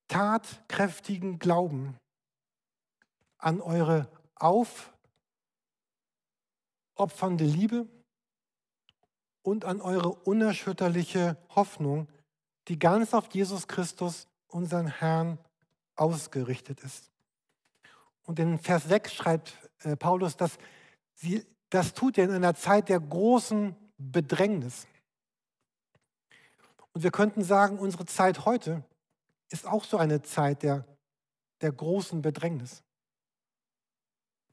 tatkräftigen 0.07 1.39
Glauben, 1.39 1.97
an 3.39 3.59
eure 3.59 4.07
aufopfernde 4.35 4.95
Liebe 7.45 7.87
und 9.41 9.65
an 9.65 9.81
eure 9.81 10.09
unerschütterliche 10.09 11.37
Hoffnung, 11.55 12.07
die 12.67 12.77
ganz 12.77 13.15
auf 13.15 13.33
Jesus 13.33 13.67
Christus, 13.67 14.27
unseren 14.47 14.85
Herrn, 14.85 15.39
ausgerichtet 15.95 16.81
ist. 16.81 17.09
Und 18.27 18.37
in 18.39 18.59
Vers 18.59 18.83
6 18.83 19.13
schreibt 19.13 19.53
äh, 19.83 19.95
Paulus, 19.95 20.37
dass 20.37 20.59
sie 21.15 21.43
das 21.69 21.93
tut 21.93 22.17
er 22.17 22.25
in 22.25 22.31
einer 22.31 22.55
Zeit 22.55 22.89
der 22.89 22.99
großen 22.99 23.75
Bedrängnis. 23.97 24.87
Und 26.93 27.03
wir 27.03 27.11
könnten 27.11 27.43
sagen, 27.43 27.77
unsere 27.77 28.05
Zeit 28.05 28.45
heute 28.45 28.83
ist 29.49 29.67
auch 29.67 29.83
so 29.83 29.97
eine 29.97 30.21
Zeit 30.21 30.63
der, 30.63 30.85
der 31.61 31.71
großen 31.71 32.21
Bedrängnis. 32.21 32.83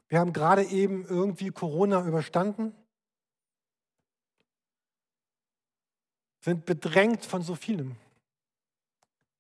Wir 0.08 0.18
haben 0.18 0.32
gerade 0.32 0.64
eben 0.64 1.06
irgendwie 1.06 1.50
Corona 1.50 2.04
überstanden, 2.04 2.74
sind 6.40 6.66
bedrängt 6.66 7.24
von 7.24 7.42
so 7.42 7.54
vielem. 7.54 7.96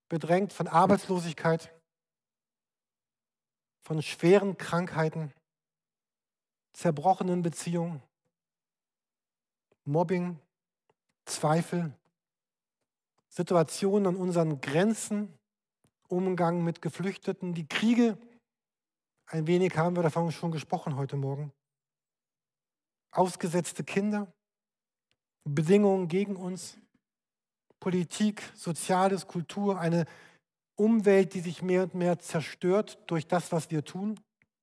Bedrängt 0.08 0.52
von 0.52 0.68
Arbeitslosigkeit, 0.68 1.73
von 3.84 4.00
schweren 4.00 4.56
Krankheiten, 4.56 5.32
zerbrochenen 6.72 7.42
Beziehungen, 7.42 8.02
Mobbing, 9.84 10.40
Zweifel, 11.26 11.92
Situationen 13.28 14.06
an 14.06 14.16
unseren 14.16 14.60
Grenzen, 14.60 15.38
Umgang 16.08 16.64
mit 16.64 16.80
Geflüchteten, 16.80 17.52
die 17.52 17.66
Kriege. 17.66 18.16
Ein 19.26 19.46
wenig 19.46 19.76
haben 19.76 19.96
wir 19.96 20.02
davon 20.02 20.32
schon 20.32 20.50
gesprochen 20.50 20.96
heute 20.96 21.16
Morgen. 21.16 21.52
Ausgesetzte 23.10 23.84
Kinder, 23.84 24.32
Bedingungen 25.44 26.08
gegen 26.08 26.36
uns, 26.36 26.78
Politik, 27.80 28.50
Soziales, 28.54 29.26
Kultur, 29.26 29.78
eine 29.78 30.06
Umwelt, 30.76 31.34
die 31.34 31.40
sich 31.40 31.62
mehr 31.62 31.84
und 31.84 31.94
mehr 31.94 32.18
zerstört 32.18 32.98
durch 33.06 33.26
das, 33.26 33.52
was 33.52 33.70
wir 33.70 33.84
tun, 33.84 34.18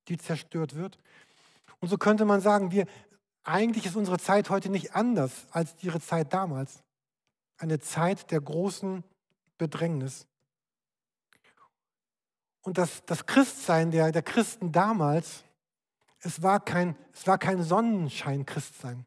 die 0.08 0.18
zerstört 0.18 0.74
wird. 0.74 0.98
Und 1.80 1.88
so 1.88 1.98
könnte 1.98 2.24
man 2.24 2.40
sagen, 2.40 2.70
wir, 2.70 2.86
eigentlich 3.44 3.86
ist 3.86 3.96
unsere 3.96 4.18
Zeit 4.18 4.50
heute 4.50 4.68
nicht 4.68 4.94
anders 4.94 5.46
als 5.50 5.74
ihre 5.82 6.00
Zeit 6.00 6.32
damals. 6.32 6.82
Eine 7.56 7.80
Zeit 7.80 8.30
der 8.30 8.40
großen 8.40 9.04
Bedrängnis. 9.58 10.26
Und 12.62 12.78
das, 12.78 13.04
das 13.06 13.26
Christsein 13.26 13.90
der, 13.90 14.12
der 14.12 14.22
Christen 14.22 14.70
damals, 14.70 15.44
es 16.20 16.42
war 16.42 16.60
kein, 16.60 16.96
es 17.12 17.26
war 17.26 17.38
kein 17.38 17.62
Sonnenschein-Christsein. 17.62 19.04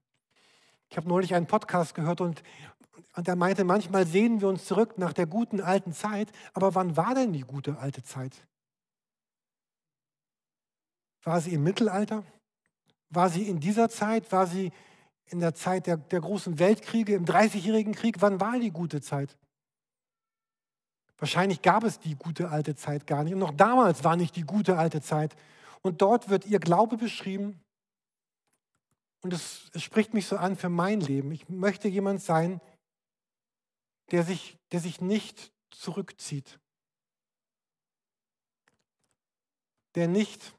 Ich 0.90 0.98
habe 0.98 1.08
neulich 1.08 1.34
einen 1.34 1.48
Podcast 1.48 1.96
gehört 1.96 2.22
und, 2.22 2.44
und 3.16 3.28
er 3.28 3.36
meinte, 3.36 3.64
manchmal 3.64 4.06
sehen 4.06 4.42
wir 4.42 4.50
uns 4.50 4.66
zurück 4.66 4.98
nach 4.98 5.14
der 5.14 5.26
guten 5.26 5.62
alten 5.62 5.94
Zeit, 5.94 6.32
aber 6.54 6.76
wann 6.76 6.98
war 6.98 7.16
denn 7.16 7.32
die 7.34 7.42
gute 7.42 7.78
alte 7.78 8.04
Zeit? 8.04 8.46
War 11.24 11.42
sie 11.42 11.54
im 11.54 11.64
Mittelalter? 11.64 12.24
War 13.10 13.30
sie 13.30 13.48
in 13.48 13.60
dieser 13.60 13.90
Zeit? 13.90 14.32
War 14.32 14.48
sie 14.48 14.72
in 15.28 15.40
der 15.40 15.56
Zeit 15.56 15.88
der, 15.88 15.98
der 15.98 16.22
großen 16.22 16.60
Weltkriege, 16.60 17.16
im 17.16 17.26
Dreißigjährigen 17.26 17.96
Krieg? 17.96 18.18
Wann 18.20 18.40
war 18.40 18.60
die 18.60 18.72
gute 18.72 19.02
Zeit? 19.02 19.38
Wahrscheinlich 21.18 21.62
gab 21.62 21.84
es 21.84 22.00
die 22.00 22.16
gute 22.16 22.50
alte 22.50 22.76
Zeit 22.76 23.08
gar 23.08 23.24
nicht. 23.24 23.34
Und 23.34 23.40
noch 23.40 23.56
damals 23.56 24.04
war 24.04 24.18
nicht 24.18 24.36
die 24.36 24.44
gute 24.44 24.78
alte 24.78 25.02
Zeit. 25.02 25.36
Und 25.82 26.02
dort 26.02 26.30
wird 26.30 26.46
ihr 26.46 26.60
Glaube 26.60 26.98
beschrieben. 26.98 27.62
Und 29.22 29.34
es, 29.34 29.72
es 29.74 29.82
spricht 29.82 30.14
mich 30.14 30.28
so 30.28 30.38
an 30.38 30.56
für 30.58 30.70
mein 30.70 31.00
Leben. 31.00 31.32
Ich 31.32 31.48
möchte 31.48 31.88
jemand 31.88 32.22
sein, 32.22 32.60
der 32.60 32.75
sich, 34.24 34.58
der 34.72 34.80
sich 34.80 35.02
nicht 35.02 35.52
zurückzieht. 35.72 36.60
Der 39.96 40.08
nicht 40.08 40.54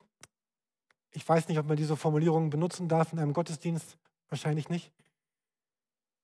ich 1.16 1.26
weiß 1.26 1.48
nicht, 1.48 1.58
ob 1.58 1.66
man 1.66 1.78
diese 1.78 1.96
Formulierung 1.96 2.50
benutzen 2.50 2.88
darf 2.88 3.10
in 3.14 3.18
einem 3.18 3.32
Gottesdienst, 3.32 3.96
wahrscheinlich 4.28 4.68
nicht. 4.68 4.92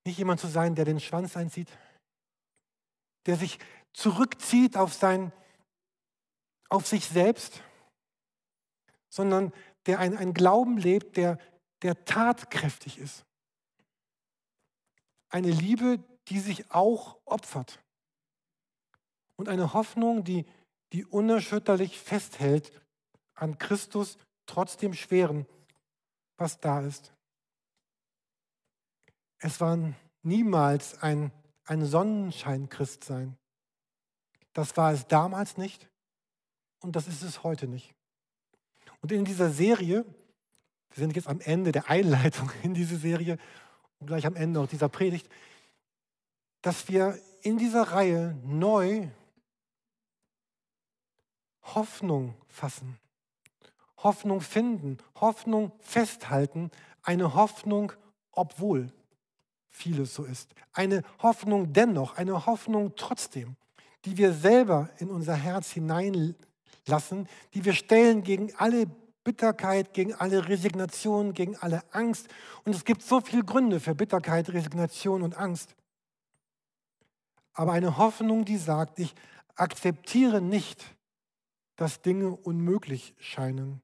Nicht 0.05 0.19
jemand 0.19 0.39
zu 0.39 0.45
sein, 0.45 0.75
der 0.75 0.85
den 0.85 0.99
Schwanz 0.99 1.35
einzieht, 1.35 1.67
der 3.25 3.35
sich 3.35 3.57
zurückzieht 3.93 4.77
auf, 4.77 4.93
sein, 4.93 5.33
auf 6.69 6.85
sich 6.85 7.07
selbst, 7.07 7.63
sondern 9.09 9.51
der 9.87 9.97
ein, 9.97 10.15
ein 10.15 10.35
Glauben 10.35 10.77
lebt, 10.77 11.17
der, 11.17 11.39
der 11.81 12.05
tatkräftig 12.05 12.99
ist. 12.99 13.25
Eine 15.29 15.49
Liebe, 15.49 16.03
die 16.29 16.39
sich 16.39 16.71
auch 16.71 17.17
opfert. 17.25 17.79
Und 19.35 19.49
eine 19.49 19.73
Hoffnung, 19.73 20.23
die, 20.23 20.45
die 20.91 21.05
unerschütterlich 21.05 21.99
festhält 21.99 22.71
an 23.35 23.57
Christus 23.57 24.17
trotz 24.45 24.77
dem 24.77 24.93
Schweren, 24.93 25.45
was 26.37 26.59
da 26.59 26.81
ist. 26.81 27.13
Es 29.39 29.59
war 29.59 29.77
niemals 30.21 31.01
ein, 31.01 31.31
ein 31.65 31.85
Sonnenschein-Christsein. 31.85 33.37
Das 34.53 34.77
war 34.77 34.93
es 34.93 35.07
damals 35.07 35.57
nicht 35.57 35.89
und 36.79 36.95
das 36.95 37.07
ist 37.07 37.23
es 37.23 37.43
heute 37.43 37.67
nicht. 37.67 37.93
Und 39.01 39.11
in 39.11 39.25
dieser 39.25 39.49
Serie, 39.49 40.05
wir 40.05 40.95
sind 40.95 41.15
jetzt 41.15 41.27
am 41.27 41.41
Ende 41.41 41.71
der 41.71 41.89
Einleitung 41.89 42.51
in 42.63 42.73
diese 42.73 42.97
Serie 42.97 43.37
und 43.99 44.07
gleich 44.07 44.25
am 44.25 44.35
Ende 44.35 44.59
auch 44.59 44.67
dieser 44.67 44.89
Predigt, 44.89 45.27
dass 46.63 46.87
wir 46.89 47.19
in 47.41 47.57
dieser 47.57 47.83
Reihe 47.83 48.35
neu 48.43 49.07
Hoffnung 51.61 52.33
fassen. 52.47 52.97
Hoffnung 53.97 54.41
finden, 54.41 54.97
Hoffnung 55.21 55.71
festhalten, 55.79 56.71
eine 57.03 57.35
Hoffnung 57.35 57.93
obwohl 58.31 58.91
vieles 59.69 60.15
so 60.15 60.23
ist. 60.23 60.53
Eine 60.73 61.03
Hoffnung 61.19 61.73
dennoch, 61.73 62.17
eine 62.17 62.45
Hoffnung 62.45 62.93
trotzdem, 62.95 63.55
die 64.05 64.17
wir 64.17 64.33
selber 64.33 64.89
in 64.99 65.09
unser 65.09 65.35
Herz 65.35 65.71
hineinlassen, 65.71 67.27
die 67.53 67.65
wir 67.65 67.73
stellen 67.73 68.23
gegen 68.23 68.53
alle 68.55 68.87
Bitterkeit, 69.23 69.93
gegen 69.93 70.13
alle 70.13 70.47
Resignation, 70.49 71.33
gegen 71.33 71.55
alle 71.57 71.81
Angst. 71.91 72.27
Und 72.65 72.75
es 72.75 72.83
gibt 72.83 73.01
so 73.01 73.21
viele 73.21 73.43
Gründe 73.43 73.79
für 73.79 73.95
Bitterkeit, 73.95 74.49
Resignation 74.49 75.21
und 75.21 75.37
Angst. 75.37 75.75
Aber 77.53 77.71
eine 77.73 77.97
Hoffnung, 77.97 78.45
die 78.45 78.57
sagt, 78.57 78.99
ich 78.99 79.13
akzeptiere 79.55 80.41
nicht, 80.41 80.83
dass 81.75 82.01
Dinge 82.01 82.31
unmöglich 82.31 83.15
scheinen. 83.19 83.81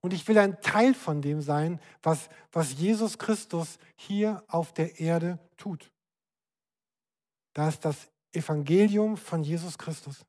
Und 0.00 0.12
ich 0.12 0.26
will 0.28 0.38
ein 0.38 0.60
Teil 0.60 0.94
von 0.94 1.22
dem 1.22 1.40
sein, 1.40 1.80
was, 2.02 2.28
was 2.52 2.74
Jesus 2.74 3.18
Christus 3.18 3.78
hier 3.96 4.44
auf 4.48 4.72
der 4.72 5.00
Erde 5.00 5.38
tut. 5.56 5.90
Da 7.54 7.68
ist 7.68 7.84
das 7.84 8.08
Evangelium 8.32 9.16
von 9.16 9.42
Jesus 9.42 9.78
Christus. 9.78 10.24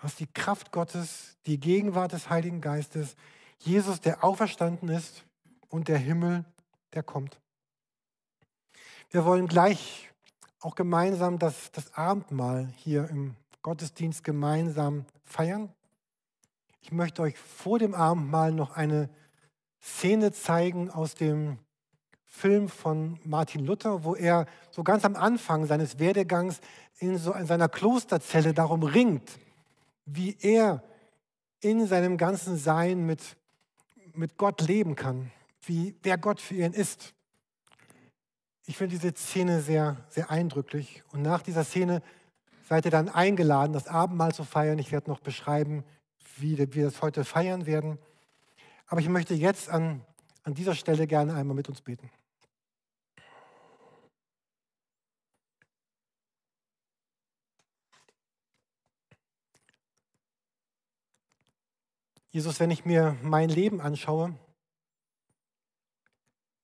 Das 0.00 0.12
ist 0.12 0.20
die 0.20 0.26
Kraft 0.26 0.72
Gottes, 0.72 1.36
die 1.46 1.60
Gegenwart 1.60 2.12
des 2.12 2.30
Heiligen 2.30 2.60
Geistes, 2.60 3.14
Jesus, 3.58 4.00
der 4.00 4.24
auferstanden 4.24 4.88
ist 4.88 5.24
und 5.68 5.88
der 5.88 5.98
Himmel, 5.98 6.44
der 6.94 7.02
kommt. 7.02 7.38
Wir 9.10 9.24
wollen 9.24 9.46
gleich 9.46 10.09
auch 10.60 10.74
gemeinsam 10.74 11.38
das, 11.38 11.72
das 11.72 11.94
Abendmahl 11.94 12.68
hier 12.76 13.08
im 13.08 13.34
Gottesdienst 13.62 14.24
gemeinsam 14.24 15.04
feiern. 15.24 15.70
Ich 16.82 16.92
möchte 16.92 17.22
euch 17.22 17.38
vor 17.38 17.78
dem 17.78 17.94
Abendmahl 17.94 18.52
noch 18.52 18.76
eine 18.76 19.10
Szene 19.82 20.32
zeigen 20.32 20.90
aus 20.90 21.14
dem 21.14 21.58
Film 22.26 22.68
von 22.68 23.18
Martin 23.24 23.66
Luther, 23.66 24.04
wo 24.04 24.14
er 24.14 24.46
so 24.70 24.82
ganz 24.84 25.04
am 25.04 25.16
Anfang 25.16 25.66
seines 25.66 25.98
Werdegangs 25.98 26.60
in, 26.98 27.18
so, 27.18 27.32
in 27.32 27.46
seiner 27.46 27.68
Klosterzelle 27.68 28.54
darum 28.54 28.82
ringt, 28.82 29.30
wie 30.06 30.36
er 30.40 30.82
in 31.60 31.86
seinem 31.86 32.16
ganzen 32.16 32.56
Sein 32.56 33.04
mit, 33.04 33.36
mit 34.14 34.36
Gott 34.36 34.62
leben 34.62 34.94
kann, 34.94 35.30
wie, 35.62 35.96
wer 36.02 36.18
Gott 36.18 36.40
für 36.40 36.54
ihn 36.54 36.72
ist. 36.72 37.14
Ich 38.70 38.76
finde 38.76 38.96
diese 38.96 39.12
Szene 39.16 39.62
sehr, 39.62 39.96
sehr 40.10 40.30
eindrücklich. 40.30 41.02
Und 41.10 41.22
nach 41.22 41.42
dieser 41.42 41.64
Szene 41.64 42.02
seid 42.68 42.84
ihr 42.84 42.92
dann 42.92 43.08
eingeladen, 43.08 43.72
das 43.72 43.88
Abendmahl 43.88 44.32
zu 44.32 44.44
feiern. 44.44 44.78
Ich 44.78 44.92
werde 44.92 45.10
noch 45.10 45.18
beschreiben, 45.18 45.82
wie 46.36 46.56
wir 46.56 46.84
das 46.84 47.02
heute 47.02 47.24
feiern 47.24 47.66
werden. 47.66 47.98
Aber 48.86 49.00
ich 49.00 49.08
möchte 49.08 49.34
jetzt 49.34 49.68
an, 49.70 50.02
an 50.44 50.54
dieser 50.54 50.76
Stelle 50.76 51.08
gerne 51.08 51.34
einmal 51.34 51.56
mit 51.56 51.68
uns 51.68 51.80
beten. 51.80 52.12
Jesus, 62.30 62.60
wenn 62.60 62.70
ich 62.70 62.84
mir 62.84 63.16
mein 63.20 63.48
Leben 63.48 63.80
anschaue, 63.80 64.36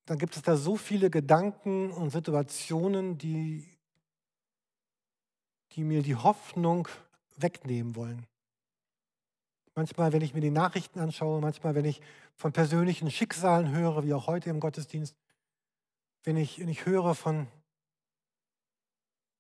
dann 0.07 0.19
gibt 0.19 0.37
es 0.37 0.43
da 0.43 0.57
so 0.57 0.77
viele 0.77 1.11
Gedanken 1.11 1.91
und 1.91 2.11
Situationen, 2.11 3.19
die, 3.19 3.69
die 5.73 5.83
mir 5.83 6.03
die 6.03 6.15
Hoffnung 6.15 6.89
wegnehmen 7.37 7.97
wollen. 7.97 8.27
Manchmal, 9.75 10.13
wenn 10.13 10.23
ich 10.23 10.33
mir 10.33 10.41
die 10.41 10.51
Nachrichten 10.51 11.01
anschaue, 11.01 11.41
manchmal, 11.41 11.75
wenn 11.75 11.85
ich 11.85 12.01
von 12.35 12.53
persönlichen 12.53 13.11
Schicksalen 13.11 13.73
höre, 13.73 14.05
wie 14.05 14.15
auch 14.15 14.27
heute 14.27 14.49
im 14.49 14.61
Gottesdienst, 14.61 15.15
wenn 16.25 16.37
ich, 16.37 16.61
wenn 16.61 16.69
ich 16.69 16.87
höre 16.87 17.15
von 17.15 17.49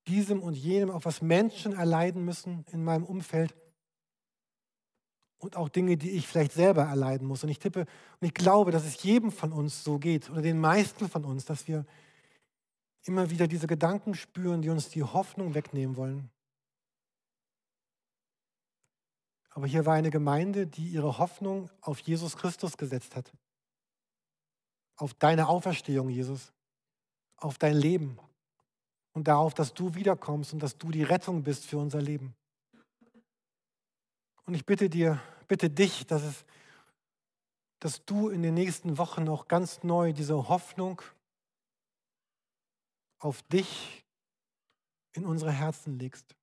diesem 0.08 0.42
und 0.42 0.54
jenem, 0.54 0.90
auch 0.90 1.04
was 1.04 1.22
Menschen 1.22 1.72
erleiden 1.72 2.24
müssen 2.24 2.66
in 2.70 2.84
meinem 2.84 3.04
Umfeld, 3.04 3.54
und 5.38 5.56
auch 5.56 5.68
Dinge, 5.68 5.96
die 5.96 6.10
ich 6.10 6.26
vielleicht 6.26 6.52
selber 6.52 6.84
erleiden 6.84 7.26
muss. 7.26 7.44
Und 7.44 7.50
ich 7.50 7.58
tippe 7.58 7.80
und 8.20 8.26
ich 8.26 8.34
glaube, 8.34 8.70
dass 8.70 8.84
es 8.84 9.02
jedem 9.02 9.30
von 9.30 9.52
uns 9.52 9.84
so 9.84 9.98
geht 9.98 10.30
oder 10.30 10.42
den 10.42 10.58
meisten 10.58 11.08
von 11.08 11.24
uns, 11.24 11.44
dass 11.44 11.68
wir 11.68 11.84
immer 13.04 13.30
wieder 13.30 13.46
diese 13.46 13.66
Gedanken 13.66 14.14
spüren, 14.14 14.62
die 14.62 14.70
uns 14.70 14.88
die 14.88 15.02
Hoffnung 15.02 15.54
wegnehmen 15.54 15.96
wollen. 15.96 16.30
Aber 19.50 19.66
hier 19.66 19.86
war 19.86 19.94
eine 19.94 20.10
Gemeinde, 20.10 20.66
die 20.66 20.88
ihre 20.88 21.16
Hoffnung 21.18 21.70
auf 21.80 21.98
Jesus 22.00 22.36
Christus 22.36 22.76
gesetzt 22.76 23.16
hat. 23.16 23.32
Auf 24.96 25.14
deine 25.14 25.48
Auferstehung, 25.48 26.10
Jesus. 26.10 26.52
Auf 27.36 27.56
dein 27.58 27.74
Leben. 27.74 28.18
Und 29.12 29.28
darauf, 29.28 29.54
dass 29.54 29.72
du 29.72 29.94
wiederkommst 29.94 30.52
und 30.52 30.62
dass 30.62 30.76
du 30.76 30.90
die 30.90 31.04
Rettung 31.04 31.42
bist 31.42 31.64
für 31.64 31.78
unser 31.78 32.02
Leben. 32.02 32.34
Und 34.46 34.54
ich 34.54 34.64
bitte 34.64 34.88
dir, 34.88 35.20
bitte 35.48 35.68
dich, 35.68 36.06
dass, 36.06 36.22
es, 36.22 36.44
dass 37.80 38.04
du 38.04 38.28
in 38.28 38.42
den 38.42 38.54
nächsten 38.54 38.96
Wochen 38.96 39.28
auch 39.28 39.48
ganz 39.48 39.82
neu 39.82 40.12
diese 40.12 40.48
Hoffnung 40.48 41.02
auf 43.18 43.42
dich 43.42 44.04
in 45.12 45.24
unsere 45.24 45.50
Herzen 45.50 45.98
legst. 45.98 46.36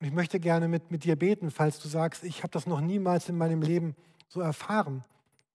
Und 0.00 0.06
ich 0.06 0.12
möchte 0.12 0.40
gerne 0.40 0.66
mit, 0.66 0.90
mit 0.90 1.04
dir 1.04 1.14
beten, 1.14 1.50
falls 1.50 1.78
du 1.78 1.86
sagst, 1.86 2.24
ich 2.24 2.42
habe 2.42 2.50
das 2.50 2.66
noch 2.66 2.80
niemals 2.80 3.28
in 3.28 3.36
meinem 3.36 3.60
Leben 3.60 3.94
so 4.28 4.40
erfahren, 4.40 5.04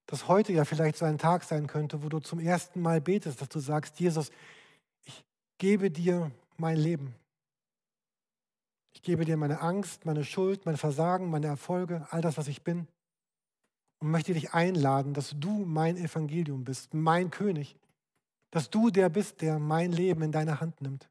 dass 0.06 0.28
heute 0.28 0.54
ja 0.54 0.66
vielleicht 0.66 0.98
so 0.98 1.06
ein 1.06 1.18
Tag 1.18 1.44
sein 1.44 1.66
könnte, 1.68 2.04
wo 2.04 2.10
du 2.10 2.20
zum 2.20 2.40
ersten 2.40 2.80
Mal 2.80 3.02
betest, 3.02 3.42
dass 3.42 3.50
du 3.50 3.60
sagst, 3.60 4.00
Jesus, 4.00 4.30
ich 5.04 5.26
gebe 5.58 5.90
dir 5.90 6.32
mein 6.58 6.78
Leben. 6.78 7.16
Ich 9.06 9.08
gebe 9.08 9.24
dir 9.24 9.38
meine 9.38 9.62
Angst, 9.62 10.04
meine 10.08 10.24
Schuld, 10.26 10.66
mein 10.66 10.78
Versagen, 10.78 11.30
meine 11.30 11.46
Erfolge, 11.46 12.08
all 12.10 12.22
das, 12.22 12.38
was 12.38 12.48
ich 12.48 12.64
bin. 12.64 12.88
Und 14.00 14.10
möchte 14.10 14.34
dich 14.34 14.56
einladen, 14.56 15.14
dass 15.14 15.36
du 15.38 15.64
mein 15.64 15.96
Evangelium 15.96 16.64
bist, 16.64 16.96
mein 16.96 17.30
König. 17.30 17.78
Dass 18.50 18.72
du 18.72 18.90
der 18.90 19.10
bist, 19.10 19.42
der 19.42 19.60
mein 19.60 19.92
Leben 19.92 20.24
in 20.24 20.32
deine 20.32 20.60
Hand 20.60 20.82
nimmt. 20.82 21.08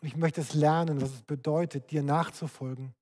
Und 0.00 0.06
ich 0.06 0.16
möchte 0.16 0.40
es 0.40 0.54
lernen, 0.54 1.00
was 1.00 1.14
es 1.14 1.22
bedeutet, 1.22 1.90
dir 1.90 2.04
nachzufolgen. 2.04 2.94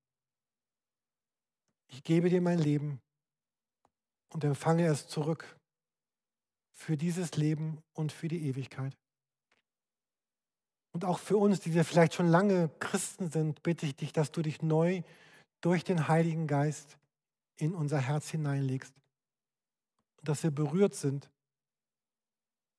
Ich 1.89 2.03
gebe 2.03 2.31
dir 2.31 2.41
mein 2.41 2.57
Leben 2.57 2.99
und 4.29 4.43
empfange 4.43 4.87
es 4.87 5.07
zurück 5.07 5.55
für 6.71 6.97
dieses 6.97 7.37
Leben 7.37 7.77
und 7.93 8.11
für 8.11 8.27
die 8.27 8.47
Ewigkeit. 8.47 8.97
Und 10.97 11.05
auch 11.05 11.19
für 11.19 11.37
uns, 11.37 11.59
die 11.59 11.75
wir 11.75 11.85
vielleicht 11.85 12.15
schon 12.15 12.27
lange 12.27 12.71
Christen 12.79 13.29
sind, 13.29 13.61
bitte 13.61 13.85
ich 13.85 13.95
dich, 13.95 14.13
dass 14.13 14.31
du 14.31 14.41
dich 14.41 14.63
neu 14.63 15.03
durch 15.61 15.83
den 15.83 16.07
Heiligen 16.07 16.47
Geist 16.47 16.97
in 17.55 17.75
unser 17.75 17.99
Herz 17.99 18.31
hineinlegst. 18.31 18.91
Und 20.17 20.27
dass 20.27 20.41
wir 20.41 20.49
berührt 20.49 20.95
sind 20.95 21.29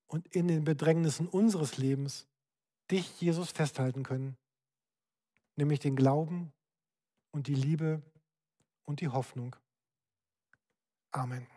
und 0.07 0.27
in 0.35 0.49
den 0.49 0.65
Bedrängnissen 0.65 1.29
unseres 1.29 1.77
Lebens 1.77 2.27
dich, 2.91 3.21
Jesus, 3.21 3.51
festhalten 3.51 4.03
können. 4.03 4.35
Nämlich 5.55 5.79
den 5.79 5.95
Glauben 5.95 6.51
und 7.31 7.47
die 7.47 7.55
Liebe 7.55 8.01
und 8.83 8.99
die 8.99 9.07
Hoffnung. 9.07 9.55
Amen. 11.13 11.47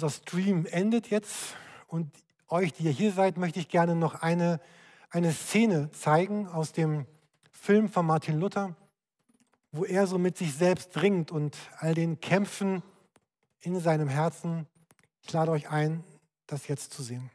Unser 0.00 0.10
Stream 0.10 0.64
endet 0.66 1.10
jetzt 1.10 1.56
und 1.88 2.14
euch, 2.46 2.72
die 2.72 2.84
ihr 2.84 2.92
hier 2.92 3.10
seid, 3.10 3.36
möchte 3.36 3.58
ich 3.58 3.68
gerne 3.68 3.96
noch 3.96 4.22
eine, 4.22 4.60
eine 5.10 5.32
Szene 5.32 5.90
zeigen 5.90 6.46
aus 6.46 6.70
dem 6.70 7.04
Film 7.50 7.88
von 7.88 8.06
Martin 8.06 8.38
Luther, 8.38 8.76
wo 9.72 9.84
er 9.84 10.06
so 10.06 10.16
mit 10.16 10.38
sich 10.38 10.54
selbst 10.54 11.02
ringt 11.02 11.32
und 11.32 11.56
all 11.78 11.94
den 11.94 12.20
Kämpfen 12.20 12.84
in 13.58 13.80
seinem 13.80 14.06
Herzen. 14.06 14.68
Ich 15.20 15.32
lade 15.32 15.50
euch 15.50 15.68
ein, 15.68 16.04
das 16.46 16.68
jetzt 16.68 16.92
zu 16.92 17.02
sehen. 17.02 17.28